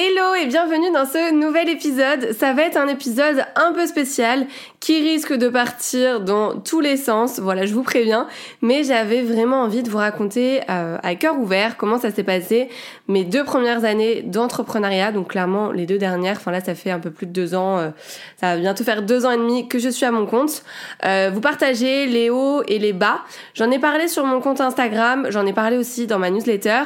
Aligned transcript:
Hello 0.00 0.36
et 0.40 0.46
bienvenue 0.46 0.92
dans 0.92 1.06
ce 1.06 1.32
nouvel 1.32 1.68
épisode. 1.68 2.30
Ça 2.30 2.52
va 2.52 2.62
être 2.62 2.76
un 2.76 2.86
épisode 2.86 3.44
un 3.56 3.72
peu 3.72 3.84
spécial 3.84 4.46
qui 4.78 5.02
risque 5.02 5.32
de 5.32 5.48
partir 5.48 6.20
dans 6.20 6.60
tous 6.60 6.78
les 6.78 6.96
sens. 6.96 7.40
Voilà, 7.40 7.66
je 7.66 7.74
vous 7.74 7.82
préviens. 7.82 8.28
Mais 8.62 8.84
j'avais 8.84 9.22
vraiment 9.22 9.60
envie 9.60 9.82
de 9.82 9.90
vous 9.90 9.98
raconter 9.98 10.60
euh, 10.70 10.98
à 11.02 11.16
cœur 11.16 11.36
ouvert 11.40 11.76
comment 11.76 11.98
ça 11.98 12.12
s'est 12.12 12.22
passé 12.22 12.68
mes 13.08 13.24
deux 13.24 13.42
premières 13.42 13.84
années 13.84 14.22
d'entrepreneuriat. 14.22 15.10
Donc 15.10 15.30
clairement 15.30 15.72
les 15.72 15.84
deux 15.84 15.98
dernières. 15.98 16.36
Enfin 16.36 16.52
là, 16.52 16.60
ça 16.60 16.76
fait 16.76 16.92
un 16.92 17.00
peu 17.00 17.10
plus 17.10 17.26
de 17.26 17.32
deux 17.32 17.56
ans. 17.56 17.78
Euh, 17.78 17.90
ça 18.36 18.54
va 18.54 18.60
bientôt 18.60 18.84
faire 18.84 19.02
deux 19.02 19.26
ans 19.26 19.32
et 19.32 19.36
demi 19.36 19.66
que 19.66 19.80
je 19.80 19.88
suis 19.88 20.06
à 20.06 20.12
mon 20.12 20.26
compte. 20.26 20.62
Euh, 21.04 21.32
vous 21.34 21.40
partagez 21.40 22.06
les 22.06 22.30
hauts 22.30 22.62
et 22.68 22.78
les 22.78 22.92
bas. 22.92 23.22
J'en 23.54 23.68
ai 23.72 23.80
parlé 23.80 24.06
sur 24.06 24.24
mon 24.24 24.40
compte 24.40 24.60
Instagram. 24.60 25.26
J'en 25.30 25.44
ai 25.44 25.52
parlé 25.52 25.76
aussi 25.76 26.06
dans 26.06 26.20
ma 26.20 26.30
newsletter 26.30 26.82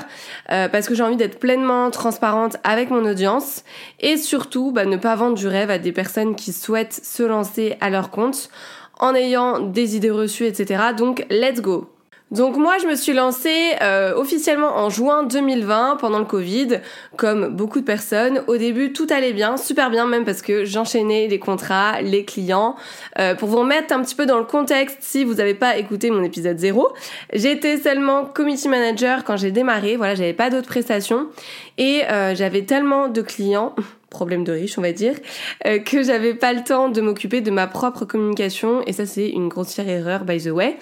parce 0.48 0.86
que 0.86 0.94
j'ai 0.94 1.02
envie 1.02 1.16
d'être 1.16 1.38
pleinement 1.38 1.90
transparente 1.90 2.56
avec 2.64 2.90
mon 2.90 3.01
audience 3.06 3.64
et 4.00 4.16
surtout 4.16 4.72
bah, 4.72 4.84
ne 4.84 4.96
pas 4.96 5.14
vendre 5.14 5.36
du 5.36 5.46
rêve 5.46 5.70
à 5.70 5.78
des 5.78 5.92
personnes 5.92 6.34
qui 6.34 6.52
souhaitent 6.52 7.00
se 7.02 7.22
lancer 7.22 7.76
à 7.80 7.90
leur 7.90 8.10
compte 8.10 8.50
en 8.98 9.14
ayant 9.14 9.60
des 9.60 9.96
idées 9.96 10.10
reçues, 10.10 10.46
etc. 10.46 10.82
Donc 10.96 11.26
let's 11.30 11.60
go 11.60 11.91
donc 12.32 12.56
moi, 12.56 12.78
je 12.80 12.86
me 12.86 12.94
suis 12.94 13.12
lancée 13.12 13.74
euh, 13.82 14.14
officiellement 14.14 14.78
en 14.78 14.88
juin 14.88 15.22
2020 15.24 15.98
pendant 16.00 16.18
le 16.18 16.24
Covid, 16.24 16.80
comme 17.18 17.48
beaucoup 17.48 17.80
de 17.80 17.84
personnes. 17.84 18.42
Au 18.46 18.56
début, 18.56 18.94
tout 18.94 19.06
allait 19.10 19.34
bien, 19.34 19.58
super 19.58 19.90
bien 19.90 20.06
même 20.06 20.24
parce 20.24 20.40
que 20.40 20.64
j'enchaînais 20.64 21.28
les 21.28 21.38
contrats, 21.38 22.00
les 22.00 22.24
clients. 22.24 22.74
Euh, 23.18 23.34
pour 23.34 23.50
vous 23.50 23.58
remettre 23.58 23.94
un 23.94 24.02
petit 24.02 24.14
peu 24.14 24.24
dans 24.24 24.38
le 24.38 24.44
contexte, 24.44 24.96
si 25.00 25.24
vous 25.24 25.34
n'avez 25.34 25.52
pas 25.52 25.76
écouté 25.76 26.10
mon 26.10 26.22
épisode 26.24 26.58
0, 26.58 26.94
j'étais 27.34 27.76
seulement 27.76 28.24
committee 28.24 28.68
manager 28.68 29.24
quand 29.24 29.36
j'ai 29.36 29.50
démarré. 29.50 29.96
Voilà, 29.96 30.14
j'avais 30.14 30.32
pas 30.32 30.48
d'autres 30.48 30.68
prestations 30.68 31.26
et 31.76 32.02
euh, 32.10 32.34
j'avais 32.34 32.62
tellement 32.62 33.08
de 33.08 33.20
clients 33.20 33.74
problème 34.12 34.44
de 34.44 34.52
riche, 34.52 34.78
on 34.78 34.82
va 34.82 34.92
dire, 34.92 35.14
euh, 35.66 35.80
que 35.80 36.02
j'avais 36.04 36.34
pas 36.34 36.52
le 36.52 36.62
temps 36.62 36.88
de 36.88 37.00
m'occuper 37.00 37.40
de 37.40 37.50
ma 37.50 37.66
propre 37.66 38.04
communication 38.04 38.82
et 38.86 38.92
ça 38.92 39.06
c'est 39.06 39.28
une 39.28 39.48
grossière 39.48 39.88
erreur 39.88 40.24
by 40.24 40.40
the 40.40 40.50
way. 40.50 40.76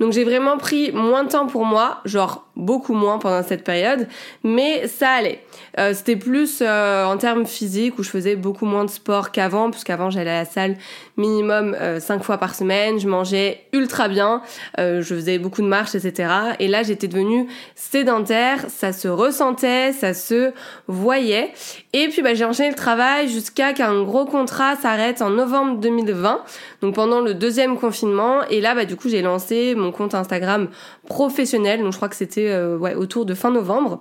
Donc 0.00 0.12
j'ai 0.12 0.24
vraiment 0.24 0.56
pris 0.56 0.92
moins 0.92 1.24
de 1.24 1.28
temps 1.28 1.46
pour 1.46 1.64
moi, 1.64 2.00
genre 2.04 2.46
beaucoup 2.56 2.94
moins 2.94 3.18
pendant 3.18 3.42
cette 3.42 3.64
période, 3.64 4.08
mais 4.42 4.86
ça 4.88 5.10
allait. 5.10 5.40
Euh, 5.78 5.92
c'était 5.92 6.16
plus 6.16 6.62
euh, 6.62 7.04
en 7.04 7.18
termes 7.18 7.44
physiques 7.44 7.98
où 7.98 8.02
je 8.02 8.08
faisais 8.08 8.36
beaucoup 8.36 8.64
moins 8.64 8.84
de 8.84 8.90
sport 8.90 9.30
qu'avant, 9.32 9.70
puisqu'avant 9.70 10.08
j'allais 10.08 10.30
à 10.30 10.38
la 10.40 10.44
salle 10.46 10.76
minimum 11.18 11.76
5 11.98 12.22
fois 12.22 12.38
par 12.38 12.54
semaine, 12.54 12.98
je 12.98 13.08
mangeais 13.08 13.62
ultra 13.72 14.08
bien, 14.08 14.42
je 14.78 15.02
faisais 15.02 15.38
beaucoup 15.38 15.62
de 15.62 15.66
marches, 15.66 15.94
etc. 15.94 16.30
Et 16.60 16.68
là 16.68 16.82
j'étais 16.82 17.08
devenue 17.08 17.48
sédentaire, 17.74 18.66
ça 18.68 18.92
se 18.92 19.08
ressentait, 19.08 19.92
ça 19.92 20.14
se 20.14 20.52
voyait. 20.86 21.52
Et 21.92 22.08
puis 22.08 22.22
bah, 22.22 22.34
j'ai 22.34 22.44
enchaîné 22.44 22.74
travail 22.76 23.28
jusqu'à 23.28 23.72
qu'un 23.72 24.02
gros 24.02 24.24
contrat 24.24 24.76
s'arrête 24.76 25.22
en 25.22 25.30
novembre 25.30 25.80
2020, 25.80 26.42
donc 26.82 26.94
pendant 26.94 27.20
le 27.20 27.34
deuxième 27.34 27.76
confinement. 27.78 28.42
Et 28.50 28.60
là, 28.60 28.74
bah, 28.74 28.84
du 28.84 28.96
coup, 28.96 29.08
j'ai 29.08 29.22
lancé 29.22 29.74
mon 29.74 29.90
compte 29.90 30.14
Instagram 30.14 30.68
professionnel, 31.08 31.80
donc 31.82 31.92
je 31.92 31.96
crois 31.96 32.08
que 32.08 32.16
c'était 32.16 32.48
euh, 32.48 32.76
ouais, 32.76 32.94
autour 32.94 33.26
de 33.26 33.34
fin 33.34 33.50
novembre. 33.50 34.00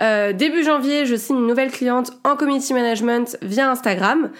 Euh, 0.00 0.32
début 0.32 0.64
janvier, 0.64 1.06
je 1.06 1.14
signe 1.14 1.38
une 1.38 1.46
nouvelle 1.46 1.70
cliente 1.70 2.12
en 2.24 2.36
community 2.36 2.72
management 2.72 3.36
via 3.42 3.70
Instagram. 3.70 4.30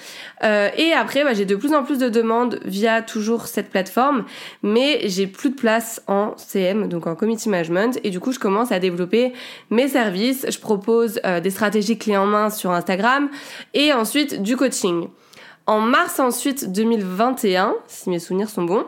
Euh, 0.42 0.70
et 0.76 0.92
après, 0.92 1.24
bah, 1.24 1.34
j'ai 1.34 1.44
de 1.44 1.56
plus 1.56 1.74
en 1.74 1.82
plus 1.82 1.98
de 1.98 2.08
demandes 2.08 2.60
via 2.64 3.02
toujours 3.02 3.46
cette 3.46 3.70
plateforme, 3.70 4.24
mais 4.62 5.00
j'ai 5.04 5.26
plus 5.26 5.50
de 5.50 5.56
place 5.56 6.02
en 6.06 6.34
CM, 6.36 6.88
donc 6.88 7.06
en 7.06 7.14
community 7.14 7.48
management. 7.48 7.98
Et 8.04 8.10
du 8.10 8.20
coup, 8.20 8.32
je 8.32 8.38
commence 8.38 8.72
à 8.72 8.78
développer 8.78 9.32
mes 9.70 9.88
services. 9.88 10.46
Je 10.48 10.58
propose 10.58 11.20
euh, 11.24 11.40
des 11.40 11.50
stratégies 11.50 11.98
clés 11.98 12.16
en 12.16 12.26
main 12.26 12.50
sur 12.50 12.70
Instagram 12.70 13.28
et 13.74 13.92
ensuite 13.92 14.42
du 14.42 14.56
coaching. 14.56 15.08
En 15.66 15.80
mars 15.80 16.18
ensuite 16.18 16.72
2021, 16.72 17.74
si 17.86 18.10
mes 18.10 18.18
souvenirs 18.18 18.48
sont 18.48 18.64
bons, 18.64 18.86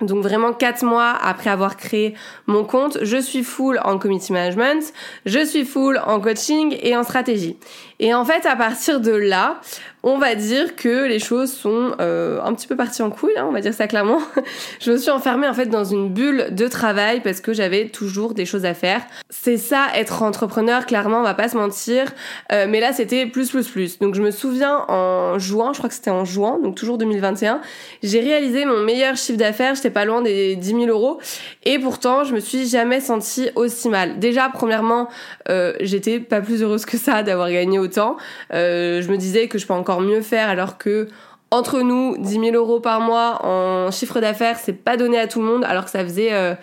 donc 0.00 0.22
vraiment 0.22 0.52
quatre 0.52 0.84
mois 0.84 1.10
après 1.10 1.50
avoir 1.50 1.76
créé 1.76 2.14
mon 2.46 2.64
compte, 2.64 2.98
je 3.02 3.16
suis 3.16 3.44
full 3.44 3.80
en 3.84 3.98
community 3.98 4.32
management, 4.32 4.92
je 5.26 5.44
suis 5.44 5.64
full 5.64 6.00
en 6.04 6.20
coaching 6.20 6.76
et 6.82 6.96
en 6.96 7.02
stratégie. 7.02 7.56
Et 8.00 8.14
en 8.14 8.24
fait, 8.24 8.46
à 8.46 8.56
partir 8.56 8.98
de 8.98 9.12
là, 9.12 9.60
on 10.02 10.16
va 10.16 10.34
dire 10.34 10.76
que 10.76 11.06
les 11.06 11.18
choses 11.18 11.52
sont 11.52 11.92
euh, 12.00 12.40
un 12.42 12.54
petit 12.54 12.66
peu 12.66 12.74
parties 12.74 13.02
en 13.02 13.10
couille, 13.10 13.36
hein, 13.36 13.44
on 13.46 13.52
va 13.52 13.60
dire 13.60 13.74
ça 13.74 13.86
clairement. 13.86 14.20
je 14.80 14.92
me 14.92 14.96
suis 14.96 15.10
enfermée 15.10 15.46
en 15.46 15.52
fait 15.52 15.66
dans 15.66 15.84
une 15.84 16.08
bulle 16.08 16.48
de 16.52 16.66
travail 16.66 17.20
parce 17.20 17.42
que 17.42 17.52
j'avais 17.52 17.88
toujours 17.88 18.32
des 18.32 18.46
choses 18.46 18.64
à 18.64 18.72
faire. 18.72 19.02
C'est 19.28 19.58
ça 19.58 19.88
être 19.94 20.22
entrepreneur, 20.22 20.86
clairement, 20.86 21.18
on 21.18 21.22
va 21.22 21.34
pas 21.34 21.50
se 21.50 21.56
mentir. 21.58 22.06
Euh, 22.50 22.66
mais 22.66 22.80
là, 22.80 22.94
c'était 22.94 23.26
plus 23.26 23.50
plus 23.50 23.68
plus. 23.68 23.98
Donc 23.98 24.14
je 24.14 24.22
me 24.22 24.30
souviens 24.30 24.86
en 24.88 25.38
juin, 25.38 25.72
je 25.74 25.78
crois 25.78 25.90
que 25.90 25.94
c'était 25.94 26.10
en 26.10 26.24
juin, 26.24 26.58
donc 26.62 26.76
toujours 26.76 26.96
2021, 26.96 27.60
j'ai 28.02 28.20
réalisé 28.20 28.64
mon 28.64 28.78
meilleur 28.78 29.16
chiffre 29.16 29.38
d'affaires. 29.38 29.74
J'étais 29.74 29.90
pas 29.90 30.06
loin 30.06 30.22
des 30.22 30.56
10 30.56 30.68
000 30.68 30.84
euros 30.86 31.20
et 31.64 31.78
pourtant 31.78 32.24
je 32.24 32.34
me 32.34 32.40
suis 32.40 32.66
jamais 32.66 33.00
sentie 33.00 33.50
aussi 33.54 33.90
mal. 33.90 34.18
Déjà, 34.18 34.48
premièrement, 34.48 35.10
euh, 35.50 35.74
j'étais 35.80 36.20
pas 36.20 36.40
plus 36.40 36.62
heureuse 36.62 36.86
que 36.86 36.96
ça 36.96 37.22
d'avoir 37.22 37.50
gagné 37.50 37.78
autant. 37.78 37.89
Je 37.98 39.08
me 39.10 39.16
disais 39.16 39.48
que 39.48 39.58
je 39.58 39.66
peux 39.66 39.74
encore 39.74 40.00
mieux 40.00 40.22
faire 40.22 40.48
alors 40.48 40.78
que 40.78 41.08
entre 41.50 41.80
nous, 41.80 42.16
10 42.18 42.30
000 42.32 42.46
euros 42.54 42.80
par 42.80 43.00
mois 43.00 43.44
en 43.44 43.90
chiffre 43.90 44.20
d'affaires, 44.20 44.56
c'est 44.58 44.72
pas 44.72 44.96
donné 44.96 45.18
à 45.18 45.26
tout 45.26 45.40
le 45.40 45.46
monde 45.46 45.64
alors 45.64 45.84
que 45.84 45.90
ça 45.90 46.04
faisait... 46.04 46.32
Euh, 46.32 46.54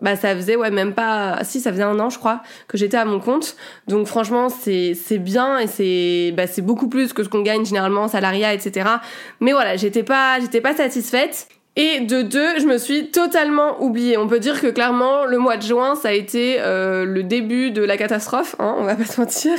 bah 0.00 0.16
ça 0.16 0.34
faisait 0.34 0.56
ouais 0.56 0.70
même 0.70 0.94
pas 0.94 1.40
si 1.42 1.60
ça 1.60 1.70
faisait 1.70 1.82
un 1.82 2.00
an 2.00 2.08
je 2.08 2.18
crois 2.18 2.40
que 2.68 2.78
j'étais 2.78 2.96
à 2.96 3.04
mon 3.04 3.20
compte. 3.20 3.54
Donc 3.86 4.06
franchement 4.06 4.48
c'est 4.48 4.94
c'est 4.94 5.18
bien 5.18 5.58
et 5.58 5.66
c'est 5.66 6.32
bah 6.34 6.46
c'est 6.46 6.62
beaucoup 6.62 6.88
plus 6.88 7.12
que 7.12 7.22
ce 7.22 7.28
qu'on 7.28 7.42
gagne 7.42 7.66
généralement 7.66 8.04
en 8.04 8.08
salariat 8.08 8.54
etc 8.54 8.88
mais 9.40 9.52
voilà 9.52 9.76
j'étais 9.76 10.02
pas 10.02 10.40
j'étais 10.40 10.62
pas 10.62 10.74
satisfaite 10.74 11.48
et 11.76 12.00
de 12.00 12.22
deux, 12.22 12.58
je 12.58 12.66
me 12.66 12.78
suis 12.78 13.12
totalement 13.12 13.80
oubliée. 13.80 14.18
On 14.18 14.26
peut 14.26 14.40
dire 14.40 14.60
que 14.60 14.66
clairement, 14.66 15.24
le 15.24 15.38
mois 15.38 15.56
de 15.56 15.62
juin, 15.62 15.94
ça 15.94 16.08
a 16.08 16.12
été 16.12 16.56
euh, 16.58 17.04
le 17.04 17.22
début 17.22 17.70
de 17.70 17.82
la 17.82 17.96
catastrophe, 17.96 18.56
hein, 18.58 18.74
on 18.76 18.82
va 18.82 18.96
pas 18.96 19.04
se 19.04 19.20
mentir. 19.20 19.52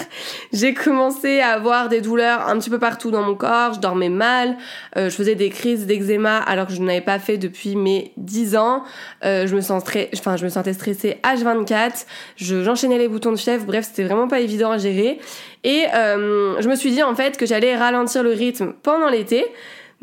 J'ai 0.52 0.74
commencé 0.74 1.40
à 1.40 1.52
avoir 1.52 1.88
des 1.88 2.02
douleurs 2.02 2.50
un 2.50 2.60
petit 2.60 2.70
peu 2.70 2.80
partout 2.80 3.12
dans 3.12 3.22
mon 3.22 3.34
corps, 3.34 3.76
je 3.76 3.80
dormais 3.80 4.10
mal, 4.10 4.58
euh, 4.98 5.10
je 5.10 5.16
faisais 5.16 5.36
des 5.36 5.50
crises 5.50 5.86
d'eczéma 5.86 6.38
alors 6.40 6.68
que 6.68 6.74
je 6.74 6.82
n'avais 6.82 7.00
pas 7.00 7.18
fait 7.18 7.38
depuis 7.38 7.78
mes 7.78 8.12
10 8.18 8.58
ans. 8.58 8.84
Euh, 9.24 9.48
je 9.48 9.56
me 9.56 9.62
sentais, 9.62 10.10
enfin, 10.14 10.36
je 10.36 10.44
me 10.44 10.50
sentais 10.50 10.74
stressée 10.74 11.18
H24, 11.24 12.06
j'enchaînais 12.36 12.98
les 12.98 13.08
boutons 13.08 13.32
de 13.32 13.38
fièvre, 13.38 13.64
bref, 13.64 13.86
c'était 13.88 14.04
vraiment 14.04 14.28
pas 14.28 14.42
évident 14.42 14.72
à 14.72 14.78
gérer. 14.78 15.20
Et 15.64 15.86
je 15.94 16.68
me 16.68 16.76
suis 16.76 16.92
dit 16.92 17.04
en 17.04 17.16
fait 17.16 17.38
que 17.38 17.46
j'allais 17.46 17.76
ralentir 17.76 18.24
le 18.24 18.32
rythme 18.32 18.74
pendant 18.84 19.08
l'été. 19.08 19.46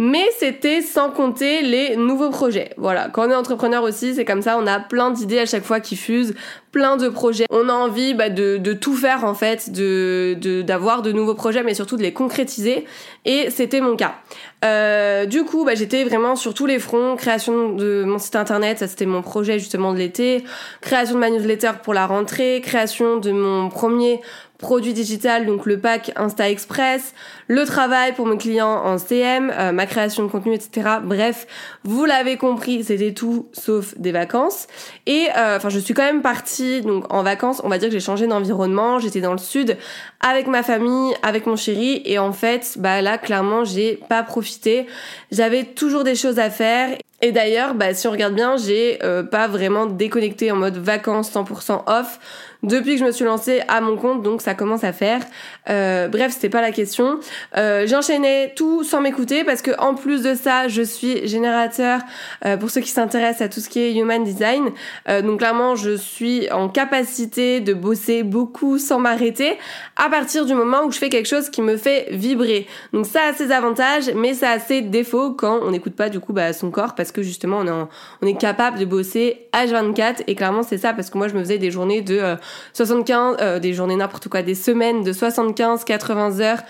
Mais 0.00 0.24
c'était 0.38 0.80
sans 0.80 1.10
compter 1.10 1.60
les 1.60 1.96
nouveaux 1.96 2.30
projets. 2.30 2.70
Voilà, 2.76 3.08
quand 3.08 3.26
on 3.26 3.30
est 3.32 3.34
entrepreneur 3.34 3.82
aussi, 3.82 4.14
c'est 4.14 4.24
comme 4.24 4.42
ça, 4.42 4.56
on 4.56 4.66
a 4.68 4.78
plein 4.78 5.10
d'idées 5.10 5.40
à 5.40 5.46
chaque 5.46 5.64
fois 5.64 5.80
qui 5.80 5.96
fusent, 5.96 6.34
plein 6.70 6.96
de 6.96 7.08
projets. 7.08 7.46
On 7.50 7.68
a 7.68 7.72
envie 7.72 8.14
bah, 8.14 8.30
de, 8.30 8.72
tout 8.74 8.94
faire 8.94 9.24
en 9.24 9.34
fait, 9.34 9.72
de 9.72 10.62
d'avoir 10.62 11.02
de, 11.02 11.10
nouveaux 11.10 11.34
projets, 11.34 11.64
mais 11.64 11.74
surtout 11.74 11.96
de 11.96 12.02
les 12.02 12.12
concrétiser. 12.12 12.86
Et 13.24 13.50
c'était 13.50 13.80
mon 13.80 13.96
cas. 13.96 14.14
Euh, 14.64 15.26
du 15.26 15.42
coup, 15.42 15.64
bah, 15.64 15.74
j'étais 15.74 16.04
vraiment 16.04 16.36
sur 16.36 16.54
tous 16.54 16.66
les 16.66 16.78
fronts. 16.78 17.16
Création 17.16 17.72
de 17.72 18.04
mon 18.06 18.18
site 18.18 18.36
internet, 18.36 18.78
ça 18.78 18.86
c'était 18.86 19.06
mon 19.06 19.22
projet 19.22 19.58
justement 19.58 19.92
de 19.92 19.98
l'été. 19.98 20.44
Création 20.80 21.16
de 21.16 21.20
ma 21.20 21.30
newsletter 21.30 21.72
pour 21.82 21.92
la 21.92 22.06
rentrée. 22.06 22.60
Création 22.62 23.16
de 23.16 23.32
mon 23.32 23.68
premier 23.68 24.20
produit 24.58 24.92
digital, 24.92 25.46
donc 25.46 25.66
le 25.66 25.78
pack 25.78 26.10
Insta 26.16 26.50
Express, 26.50 27.14
le 27.46 27.64
travail 27.64 28.12
pour 28.12 28.26
mes 28.26 28.36
clients 28.36 28.84
en 28.84 28.98
CM, 28.98 29.52
euh, 29.56 29.70
ma 29.70 29.86
création 29.86 30.24
de 30.24 30.28
contenu, 30.28 30.52
etc. 30.52 30.98
Bref, 31.02 31.46
vous 31.84 32.04
l'avez 32.04 32.36
compris, 32.36 32.82
c'était 32.82 33.14
tout 33.14 33.48
sauf 33.52 33.96
des 33.96 34.10
vacances. 34.10 34.66
Et 35.06 35.28
euh, 35.36 35.56
enfin, 35.56 35.68
je 35.68 35.78
suis 35.78 35.94
quand 35.94 36.02
même 36.02 36.22
partie 36.22 36.82
donc 36.82 37.12
en 37.12 37.22
vacances. 37.22 37.60
On 37.62 37.68
va 37.68 37.78
dire 37.78 37.88
que 37.88 37.92
j'ai 37.92 38.00
changé 38.00 38.26
d'environnement. 38.26 38.98
J'étais 38.98 39.20
dans 39.20 39.32
le 39.32 39.38
sud 39.38 39.76
avec 40.20 40.48
ma 40.48 40.64
famille, 40.64 41.14
avec 41.22 41.46
mon 41.46 41.54
chéri, 41.54 42.02
et 42.04 42.18
en 42.18 42.32
fait, 42.32 42.74
bah 42.78 43.00
là, 43.00 43.16
clairement, 43.16 43.64
j'ai 43.64 44.00
pas 44.08 44.24
profité. 44.24 44.86
J'avais 45.30 45.62
toujours 45.64 46.02
des 46.02 46.16
choses 46.16 46.40
à 46.40 46.50
faire. 46.50 46.98
Et 47.20 47.32
d'ailleurs, 47.32 47.74
bah, 47.74 47.94
si 47.94 48.06
on 48.06 48.12
regarde 48.12 48.34
bien, 48.34 48.56
j'ai 48.56 48.98
euh, 49.02 49.24
pas 49.24 49.48
vraiment 49.48 49.86
déconnecté 49.86 50.52
en 50.52 50.56
mode 50.56 50.76
vacances 50.76 51.32
100% 51.32 51.82
off 51.86 52.20
depuis 52.64 52.94
que 52.94 52.98
je 52.98 53.04
me 53.04 53.12
suis 53.12 53.24
lancée 53.24 53.62
à 53.68 53.80
mon 53.80 53.96
compte, 53.96 54.22
donc 54.22 54.42
ça 54.42 54.54
commence 54.54 54.82
à 54.82 54.92
faire. 54.92 55.20
Euh, 55.70 56.08
bref, 56.08 56.32
c'était 56.32 56.48
pas 56.48 56.60
la 56.60 56.72
question. 56.72 57.20
Euh, 57.56 57.86
J'enchaînais 57.86 58.52
tout 58.56 58.82
sans 58.82 59.00
m'écouter 59.00 59.44
parce 59.44 59.62
que 59.62 59.70
en 59.78 59.94
plus 59.94 60.22
de 60.22 60.34
ça, 60.34 60.66
je 60.66 60.82
suis 60.82 61.28
générateur 61.28 62.00
euh, 62.44 62.56
pour 62.56 62.70
ceux 62.70 62.80
qui 62.80 62.90
s'intéressent 62.90 63.42
à 63.42 63.48
tout 63.48 63.60
ce 63.60 63.68
qui 63.68 63.78
est 63.80 63.94
human 63.94 64.24
design. 64.24 64.70
Euh, 65.08 65.22
donc 65.22 65.38
clairement, 65.38 65.76
je 65.76 65.96
suis 65.96 66.50
en 66.50 66.68
capacité 66.68 67.60
de 67.60 67.74
bosser 67.74 68.24
beaucoup 68.24 68.78
sans 68.78 68.98
m'arrêter 68.98 69.56
à 69.96 70.08
partir 70.08 70.44
du 70.44 70.54
moment 70.54 70.84
où 70.84 70.90
je 70.90 70.98
fais 70.98 71.10
quelque 71.10 71.28
chose 71.28 71.50
qui 71.50 71.62
me 71.62 71.76
fait 71.76 72.08
vibrer. 72.10 72.66
Donc 72.92 73.06
ça 73.06 73.20
a 73.28 73.32
ses 73.34 73.52
avantages, 73.52 74.10
mais 74.16 74.34
ça 74.34 74.50
a 74.50 74.58
ses 74.58 74.82
défauts 74.82 75.32
quand 75.32 75.60
on 75.62 75.70
n'écoute 75.70 75.94
pas 75.94 76.08
du 76.08 76.18
coup 76.18 76.32
bah, 76.32 76.52
son 76.52 76.72
corps 76.72 76.96
parce 76.96 77.12
que 77.12 77.22
justement 77.22 77.58
on 77.58 77.66
est, 77.66 77.86
on 78.22 78.26
est 78.26 78.38
capable 78.38 78.80
de 78.80 78.84
bosser 78.84 79.46
H24 79.52 80.24
et 80.26 80.34
clairement 80.34 80.64
c'est 80.64 80.78
ça 80.78 80.92
parce 80.92 81.08
que 81.10 81.18
moi 81.18 81.28
je 81.28 81.34
me 81.34 81.40
faisais 81.40 81.58
des 81.58 81.70
journées 81.70 82.02
de 82.02 82.36
75, 82.72 83.36
euh, 83.40 83.58
des 83.58 83.74
journées 83.74 83.96
n'importe 83.96 84.28
quoi, 84.28 84.42
des 84.42 84.54
semaines 84.54 85.02
de 85.02 85.12
75, 85.12 85.84
80 85.84 86.40
heures 86.40 86.62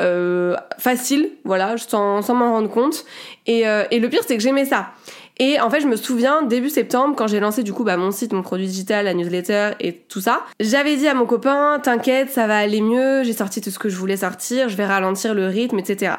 euh, 0.00 0.54
facile, 0.78 1.30
voilà, 1.44 1.76
sans, 1.78 2.22
sans 2.22 2.34
m'en 2.34 2.52
rendre 2.52 2.70
compte. 2.70 3.04
Et, 3.46 3.66
euh, 3.66 3.84
et 3.90 3.98
le 3.98 4.08
pire, 4.08 4.22
c'est 4.26 4.36
que 4.36 4.42
j'aimais 4.42 4.64
ça. 4.64 4.90
Et 5.38 5.60
en 5.60 5.68
fait, 5.68 5.80
je 5.80 5.86
me 5.86 5.96
souviens, 5.96 6.42
début 6.42 6.70
septembre, 6.70 7.14
quand 7.14 7.26
j'ai 7.26 7.40
lancé 7.40 7.62
du 7.62 7.72
coup 7.74 7.84
bah, 7.84 7.98
mon 7.98 8.10
site, 8.10 8.32
mon 8.32 8.40
produit 8.40 8.66
digital, 8.66 9.04
la 9.04 9.12
newsletter 9.12 9.72
et 9.80 9.92
tout 9.92 10.22
ça, 10.22 10.42
j'avais 10.60 10.96
dit 10.96 11.06
à 11.08 11.14
mon 11.14 11.26
copain, 11.26 11.78
t'inquiète, 11.82 12.30
ça 12.30 12.46
va 12.46 12.56
aller 12.56 12.80
mieux, 12.80 13.22
j'ai 13.22 13.34
sorti 13.34 13.60
tout 13.60 13.70
ce 13.70 13.78
que 13.78 13.90
je 13.90 13.96
voulais 13.96 14.16
sortir, 14.16 14.70
je 14.70 14.76
vais 14.76 14.86
ralentir 14.86 15.34
le 15.34 15.46
rythme, 15.46 15.78
etc. 15.78 16.14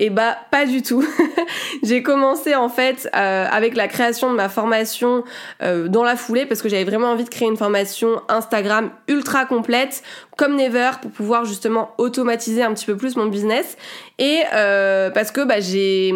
Et 0.00 0.10
bah 0.10 0.38
pas 0.52 0.64
du 0.64 0.80
tout. 0.80 1.04
j'ai 1.82 2.04
commencé 2.04 2.54
en 2.54 2.68
fait 2.68 3.10
euh, 3.16 3.46
avec 3.50 3.74
la 3.74 3.88
création 3.88 4.30
de 4.30 4.36
ma 4.36 4.48
formation 4.48 5.24
euh, 5.60 5.88
dans 5.88 6.04
la 6.04 6.14
foulée 6.14 6.46
parce 6.46 6.62
que 6.62 6.68
j'avais 6.68 6.84
vraiment 6.84 7.08
envie 7.08 7.24
de 7.24 7.28
créer 7.28 7.48
une 7.48 7.56
formation 7.56 8.22
Instagram 8.28 8.90
ultra 9.08 9.44
complète 9.44 10.04
comme 10.36 10.54
Never 10.54 10.90
pour 11.02 11.10
pouvoir 11.10 11.44
justement 11.44 11.90
automatiser 11.98 12.62
un 12.62 12.72
petit 12.74 12.86
peu 12.86 12.96
plus 12.96 13.16
mon 13.16 13.26
business 13.26 13.76
et 14.20 14.42
euh, 14.54 15.10
parce 15.10 15.32
que 15.32 15.44
bah, 15.44 15.58
j'ai 15.58 16.14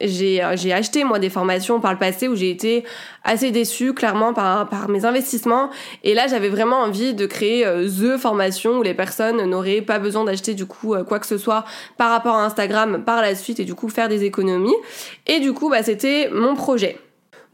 j'ai 0.00 0.48
j'ai 0.54 0.72
acheté 0.72 1.02
moi 1.02 1.18
des 1.18 1.30
formations 1.30 1.80
par 1.80 1.92
le 1.92 1.98
passé 1.98 2.28
où 2.28 2.36
j'ai 2.36 2.50
été 2.50 2.84
assez 3.26 3.50
déçue 3.50 3.92
clairement 3.92 4.32
par 4.32 4.68
par 4.68 4.88
mes 4.88 5.04
investissements 5.04 5.70
et 6.04 6.14
là 6.14 6.26
j'avais 6.28 6.48
vraiment 6.48 6.78
envie 6.78 7.12
de 7.12 7.26
créer 7.26 7.66
euh, 7.66 7.86
the 7.86 8.18
formation 8.18 8.78
où 8.78 8.82
les 8.82 8.94
personnes 8.94 9.44
n'auraient 9.44 9.82
pas 9.82 9.98
besoin 9.98 10.24
d'acheter 10.24 10.54
du 10.54 10.64
coup 10.64 10.94
euh, 10.94 11.04
quoi 11.04 11.18
que 11.18 11.26
ce 11.26 11.36
soit 11.36 11.64
par 11.98 12.10
rapport 12.10 12.36
à 12.36 12.44
Instagram 12.44 13.02
par 13.04 13.20
la 13.20 13.34
suite 13.34 13.60
et 13.60 13.64
du 13.64 13.74
coup 13.74 13.88
faire 13.88 14.08
des 14.08 14.24
économies 14.24 14.76
et 15.26 15.40
du 15.40 15.52
coup 15.52 15.68
bah 15.68 15.82
c'était 15.82 16.30
mon 16.32 16.54
projet. 16.54 16.98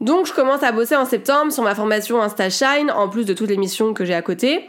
Donc 0.01 0.25
je 0.25 0.33
commence 0.33 0.63
à 0.63 0.71
bosser 0.73 0.97
en 0.97 1.05
septembre 1.05 1.51
sur 1.53 1.63
ma 1.63 1.75
formation 1.75 2.21
InstaShine 2.21 2.91
en 2.91 3.07
plus 3.07 3.25
de 3.25 3.33
toutes 3.33 3.49
les 3.49 3.57
missions 3.57 3.93
que 3.93 4.03
j'ai 4.03 4.13
à 4.13 4.21
côté. 4.21 4.67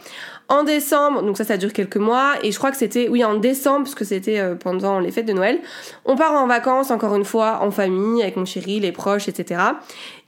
En 0.48 0.62
décembre, 0.62 1.22
donc 1.22 1.38
ça, 1.38 1.44
ça 1.44 1.56
dure 1.56 1.72
quelques 1.72 1.96
mois, 1.96 2.34
et 2.42 2.52
je 2.52 2.58
crois 2.58 2.70
que 2.70 2.76
c'était, 2.76 3.08
oui, 3.08 3.24
en 3.24 3.36
décembre, 3.36 3.84
parce 3.84 3.94
que 3.94 4.04
c'était 4.04 4.38
euh, 4.38 4.54
pendant 4.54 5.00
les 5.00 5.10
fêtes 5.10 5.24
de 5.24 5.32
Noël, 5.32 5.58
on 6.04 6.16
part 6.16 6.32
en 6.32 6.46
vacances, 6.46 6.90
encore 6.90 7.14
une 7.14 7.24
fois, 7.24 7.60
en 7.62 7.70
famille, 7.70 8.22
avec 8.22 8.36
mon 8.36 8.44
chéri, 8.44 8.78
les 8.78 8.92
proches, 8.92 9.26
etc. 9.26 9.60